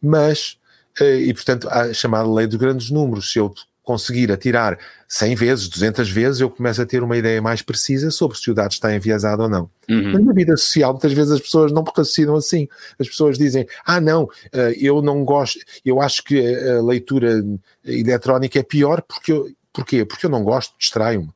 Mas, 0.00 0.58
eh, 1.00 1.20
e 1.20 1.34
portanto, 1.34 1.68
a 1.68 1.92
chamada 1.92 2.30
lei 2.30 2.46
dos 2.46 2.56
grandes 2.56 2.90
números, 2.90 3.32
se 3.32 3.38
eu 3.38 3.52
conseguir 3.88 4.30
atirar 4.30 4.78
100 5.08 5.34
vezes, 5.34 5.68
200 5.68 6.10
vezes, 6.10 6.40
eu 6.42 6.50
começo 6.50 6.82
a 6.82 6.84
ter 6.84 7.02
uma 7.02 7.16
ideia 7.16 7.40
mais 7.40 7.62
precisa 7.62 8.10
sobre 8.10 8.36
se 8.36 8.50
o 8.50 8.54
dado 8.54 8.72
está 8.72 8.94
enviesado 8.94 9.44
ou 9.44 9.48
não. 9.48 9.70
Uhum. 9.88 10.12
Mas 10.12 10.24
na 10.26 10.32
vida 10.34 10.54
social, 10.58 10.92
muitas 10.92 11.14
vezes 11.14 11.32
as 11.32 11.40
pessoas 11.40 11.72
não 11.72 11.82
raciocinam 11.82 12.36
assim. 12.36 12.68
As 12.98 13.08
pessoas 13.08 13.38
dizem, 13.38 13.66
ah 13.86 13.98
não, 13.98 14.28
eh, 14.52 14.74
eu 14.78 15.00
não 15.00 15.24
gosto, 15.24 15.58
eu 15.82 16.02
acho 16.02 16.22
que 16.22 16.38
a 16.38 16.82
leitura 16.82 17.42
eletrónica 17.82 18.58
é 18.58 18.62
pior 18.62 19.00
porque 19.00 19.32
eu, 19.32 19.48
porquê? 19.72 20.04
Porque 20.04 20.26
eu 20.26 20.30
não 20.30 20.44
gosto, 20.44 20.74
distraio-me. 20.78 21.30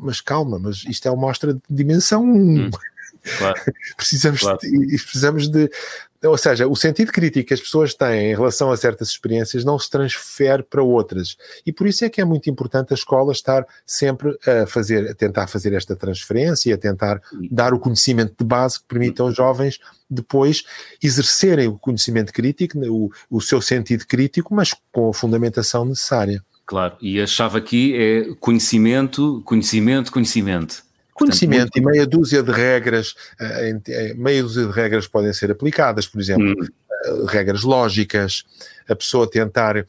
Mas 0.00 0.20
calma, 0.20 0.60
mas 0.60 0.84
isto 0.88 1.08
é 1.08 1.10
uma 1.10 1.26
mostra 1.26 1.54
de 1.54 1.60
dimensão 1.68 2.22
1. 2.22 2.26
Hum. 2.26 2.70
Claro. 3.38 3.60
precisamos, 3.96 4.40
claro. 4.40 4.58
De, 4.60 5.02
precisamos 5.02 5.48
de. 5.48 5.68
Ou 6.24 6.36
seja, 6.38 6.66
o 6.66 6.74
sentido 6.74 7.12
crítico 7.12 7.48
que 7.48 7.54
as 7.54 7.60
pessoas 7.60 7.94
têm 7.94 8.30
em 8.30 8.34
relação 8.34 8.70
a 8.70 8.76
certas 8.76 9.08
experiências 9.08 9.64
não 9.64 9.78
se 9.78 9.90
transfere 9.90 10.62
para 10.62 10.82
outras. 10.82 11.36
E 11.64 11.72
por 11.72 11.86
isso 11.86 12.04
é 12.04 12.08
que 12.08 12.20
é 12.20 12.24
muito 12.24 12.48
importante 12.48 12.92
a 12.92 12.94
escola 12.94 13.32
estar 13.32 13.66
sempre 13.84 14.36
a 14.46 14.66
fazer, 14.66 15.10
a 15.10 15.14
tentar 15.14 15.46
fazer 15.46 15.72
esta 15.72 15.94
transferência, 15.94 16.74
a 16.74 16.78
tentar 16.78 17.20
dar 17.50 17.74
o 17.74 17.78
conhecimento 17.78 18.34
de 18.38 18.44
base 18.44 18.80
que 18.80 18.86
permita 18.86 19.22
aos 19.22 19.34
jovens 19.34 19.78
depois 20.08 20.64
exercerem 21.02 21.68
o 21.68 21.78
conhecimento 21.78 22.32
crítico, 22.32 22.78
o, 22.78 23.10
o 23.30 23.40
seu 23.40 23.60
sentido 23.60 24.06
crítico, 24.06 24.54
mas 24.54 24.74
com 24.92 25.10
a 25.10 25.14
fundamentação 25.14 25.84
necessária. 25.84 26.42
Claro, 26.64 26.96
e 27.00 27.20
a 27.20 27.26
chave 27.26 27.58
aqui 27.58 27.94
é 27.96 28.34
conhecimento, 28.40 29.40
conhecimento, 29.44 30.10
conhecimento. 30.10 30.85
Conhecimento 31.16 31.72
Portanto, 31.72 31.82
muito... 31.82 31.88
e 31.88 31.92
meia 31.92 32.06
dúzia 32.06 32.42
de 32.42 32.52
regras, 32.52 33.14
eh, 33.40 33.80
eh, 33.88 34.14
meia 34.14 34.42
dúzia 34.42 34.66
de 34.66 34.70
regras 34.70 35.08
podem 35.08 35.32
ser 35.32 35.50
aplicadas, 35.50 36.06
por 36.06 36.20
exemplo, 36.20 36.46
hum. 36.46 36.66
Eh, 37.06 37.24
regras 37.28 37.62
lógicas, 37.62 38.44
a 38.86 38.94
pessoa 38.94 39.28
tentar 39.28 39.86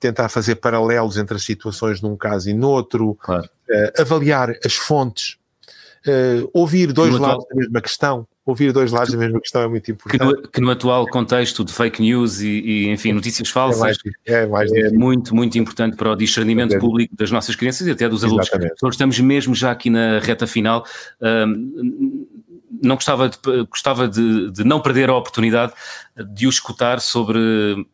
tentar 0.00 0.30
fazer 0.30 0.56
paralelos 0.56 1.18
entre 1.18 1.36
as 1.36 1.44
situações 1.44 2.00
num 2.00 2.16
caso 2.16 2.48
e 2.48 2.54
noutro, 2.54 3.14
claro. 3.16 3.46
avaliar 3.98 4.56
as 4.64 4.74
fontes, 4.74 5.36
ouvir 6.54 6.90
dois 6.90 7.14
lados 7.18 7.44
da 7.46 7.54
mesma 7.54 7.82
questão 7.82 8.26
ouvir 8.44 8.72
dois 8.72 8.90
lados 8.90 9.12
da 9.12 9.18
mesma 9.18 9.40
questão 9.40 9.62
é 9.62 9.68
muito 9.68 9.90
importante. 9.90 10.18
Que 10.18 10.24
no, 10.24 10.48
que 10.48 10.60
no 10.60 10.70
atual 10.70 11.06
contexto 11.06 11.64
de 11.64 11.72
fake 11.72 12.00
news 12.00 12.40
e, 12.40 12.48
e 12.48 12.88
enfim, 12.88 13.12
notícias 13.12 13.48
é 13.48 13.52
falsas, 13.52 13.80
é, 13.80 13.82
mais, 13.82 13.98
é, 14.26 14.46
mais 14.46 14.72
é 14.72 14.90
muito, 14.90 15.34
muito 15.34 15.58
importante 15.58 15.96
para 15.96 16.10
o 16.12 16.16
discernimento 16.16 16.78
público 16.78 17.14
das 17.16 17.30
nossas 17.30 17.54
crianças 17.54 17.86
e 17.86 17.90
até 17.90 18.08
dos 18.08 18.24
adultos. 18.24 18.50
Então, 18.52 18.88
estamos 18.88 19.18
mesmo 19.20 19.54
já 19.54 19.70
aqui 19.70 19.90
na 19.90 20.18
reta 20.18 20.46
final. 20.46 20.84
Um, 21.20 22.26
não 22.82 22.94
gostava 22.94 23.28
de, 23.28 23.36
gostava 23.68 24.08
de, 24.08 24.50
de, 24.50 24.64
não 24.64 24.80
perder 24.80 25.10
a 25.10 25.16
oportunidade 25.16 25.72
de 26.32 26.46
o 26.46 26.50
escutar 26.50 27.00
sobre, 27.00 27.38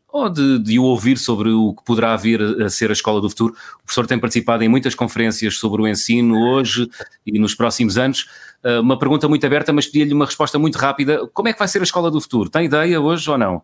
ou 0.08 0.28
de, 0.28 0.58
de 0.58 0.78
o 0.78 0.84
ouvir 0.84 1.18
sobre 1.18 1.50
o 1.50 1.74
que 1.74 1.84
poderá 1.84 2.14
vir 2.16 2.40
a 2.62 2.68
ser 2.68 2.90
a 2.90 2.92
Escola 2.92 3.20
do 3.20 3.28
Futuro. 3.28 3.54
O 3.80 3.84
professor 3.84 4.06
tem 4.06 4.18
participado 4.18 4.62
em 4.62 4.68
muitas 4.68 4.94
conferências 4.94 5.56
sobre 5.56 5.82
o 5.82 5.88
ensino 5.88 6.38
hoje 6.38 6.88
e 7.26 7.38
nos 7.38 7.54
próximos 7.54 7.98
anos. 7.98 8.28
Uh, 8.64 8.80
uma 8.80 8.98
pergunta 8.98 9.28
muito 9.28 9.46
aberta, 9.46 9.72
mas 9.72 9.86
pedi-lhe 9.86 10.12
uma 10.12 10.26
resposta 10.26 10.58
muito 10.58 10.76
rápida. 10.76 11.26
Como 11.32 11.48
é 11.48 11.52
que 11.52 11.58
vai 11.58 11.68
ser 11.68 11.80
a 11.80 11.84
Escola 11.84 12.10
do 12.10 12.20
Futuro? 12.20 12.50
Tem 12.50 12.66
ideia 12.66 13.00
hoje 13.00 13.30
ou 13.30 13.38
não? 13.38 13.62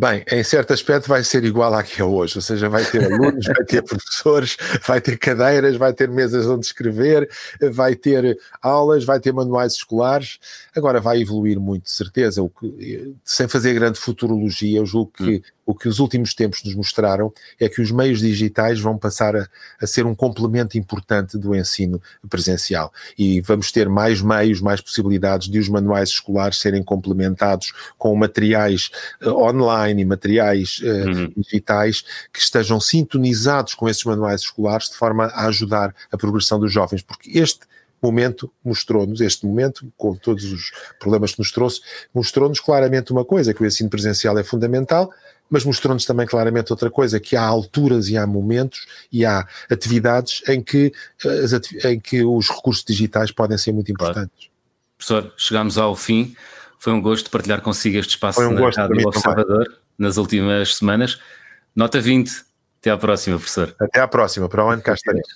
Bem, 0.00 0.24
em 0.32 0.42
certo 0.42 0.72
aspecto 0.72 1.08
vai 1.08 1.22
ser 1.22 1.44
igual 1.44 1.74
à 1.74 1.82
que 1.82 2.00
é 2.00 2.04
hoje, 2.04 2.38
ou 2.38 2.40
seja, 2.40 2.70
vai 2.70 2.82
ter 2.82 3.04
alunos, 3.04 3.44
vai 3.44 3.62
ter 3.66 3.82
professores, 3.84 4.56
vai 4.86 4.98
ter 4.98 5.18
cadeiras, 5.18 5.76
vai 5.76 5.92
ter 5.92 6.08
mesas 6.08 6.46
onde 6.46 6.64
escrever, 6.64 7.28
vai 7.70 7.94
ter 7.94 8.38
aulas, 8.62 9.04
vai 9.04 9.20
ter 9.20 9.30
manuais 9.30 9.74
escolares. 9.74 10.38
Agora 10.74 11.02
vai 11.02 11.20
evoluir 11.20 11.60
muito, 11.60 11.84
de 11.84 11.90
certeza, 11.90 12.40
que, 12.58 13.14
sem 13.22 13.46
fazer 13.46 13.74
grande 13.74 14.00
futurologia, 14.00 14.78
eu 14.78 14.86
julgo 14.86 15.12
que 15.14 15.36
hum 15.36 15.42
o 15.70 15.74
que 15.74 15.88
os 15.88 16.00
últimos 16.00 16.34
tempos 16.34 16.64
nos 16.64 16.74
mostraram 16.74 17.32
é 17.58 17.68
que 17.68 17.80
os 17.80 17.92
meios 17.92 18.18
digitais 18.18 18.80
vão 18.80 18.98
passar 18.98 19.36
a, 19.36 19.48
a, 19.80 19.86
ser 19.86 20.04
um 20.04 20.14
complemento 20.14 20.76
importante 20.76 21.38
do 21.38 21.54
ensino 21.54 22.02
presencial 22.28 22.92
e 23.16 23.40
vamos 23.40 23.70
ter 23.70 23.88
mais 23.88 24.20
meios, 24.20 24.60
mais 24.60 24.80
possibilidades 24.80 25.48
de 25.48 25.60
os 25.60 25.68
manuais 25.68 26.08
escolares 26.08 26.58
serem 26.58 26.82
complementados 26.82 27.72
com 27.96 28.14
materiais 28.16 28.90
uh, 29.22 29.30
online 29.30 30.02
e 30.02 30.04
materiais 30.04 30.80
uh, 30.82 31.08
uhum. 31.08 31.32
digitais 31.36 32.02
que 32.32 32.40
estejam 32.40 32.80
sintonizados 32.80 33.74
com 33.74 33.88
esses 33.88 34.02
manuais 34.02 34.40
escolares 34.40 34.88
de 34.88 34.96
forma 34.96 35.26
a 35.26 35.46
ajudar 35.46 35.94
a 36.10 36.16
progressão 36.16 36.58
dos 36.58 36.72
jovens, 36.72 37.02
porque 37.02 37.38
este 37.38 37.60
momento 38.02 38.50
mostrou-nos, 38.64 39.20
este 39.20 39.46
momento, 39.46 39.92
com 39.96 40.14
todos 40.14 40.44
os 40.44 40.72
problemas 40.98 41.32
que 41.32 41.38
nos 41.38 41.52
trouxe, 41.52 41.80
mostrou-nos 42.14 42.58
claramente 42.58 43.12
uma 43.12 43.24
coisa, 43.24 43.52
que 43.52 43.62
o 43.62 43.66
ensino 43.66 43.90
presencial 43.90 44.38
é 44.38 44.42
fundamental, 44.42 45.12
mas 45.50 45.64
mostrou-nos 45.64 46.04
também 46.06 46.26
claramente 46.26 46.72
outra 46.72 46.88
coisa, 46.88 47.18
que 47.18 47.34
há 47.36 47.42
alturas 47.42 48.08
e 48.08 48.16
há 48.16 48.26
momentos 48.26 48.86
e 49.12 49.26
há 49.26 49.46
atividades 49.68 50.42
em 50.48 50.62
que, 50.62 50.92
em 51.84 51.98
que 51.98 52.24
os 52.24 52.48
recursos 52.48 52.84
digitais 52.84 53.32
podem 53.32 53.58
ser 53.58 53.72
muito 53.72 53.90
importantes. 53.90 54.48
Claro. 54.48 54.50
Professor, 54.96 55.34
chegamos 55.36 55.76
ao 55.76 55.96
fim. 55.96 56.36
Foi 56.78 56.92
um 56.92 57.02
gosto 57.02 57.30
partilhar 57.30 57.60
consigo 57.60 57.98
este 57.98 58.10
espaço 58.10 58.40
um 58.40 58.52
na 58.52 58.70
Rádio 58.70 59.06
Observador 59.06 59.80
nas 59.98 60.16
últimas 60.16 60.76
semanas. 60.76 61.20
Nota 61.74 62.00
20. 62.00 62.30
Até 62.80 62.90
à 62.90 62.96
próxima, 62.96 63.36
professor. 63.36 63.74
Até 63.78 64.00
à 64.00 64.08
próxima. 64.08 64.48
Para 64.48 64.64
o 64.64 64.68
ano 64.70 64.80
cá 64.80 64.94
estaremos. 64.94 65.28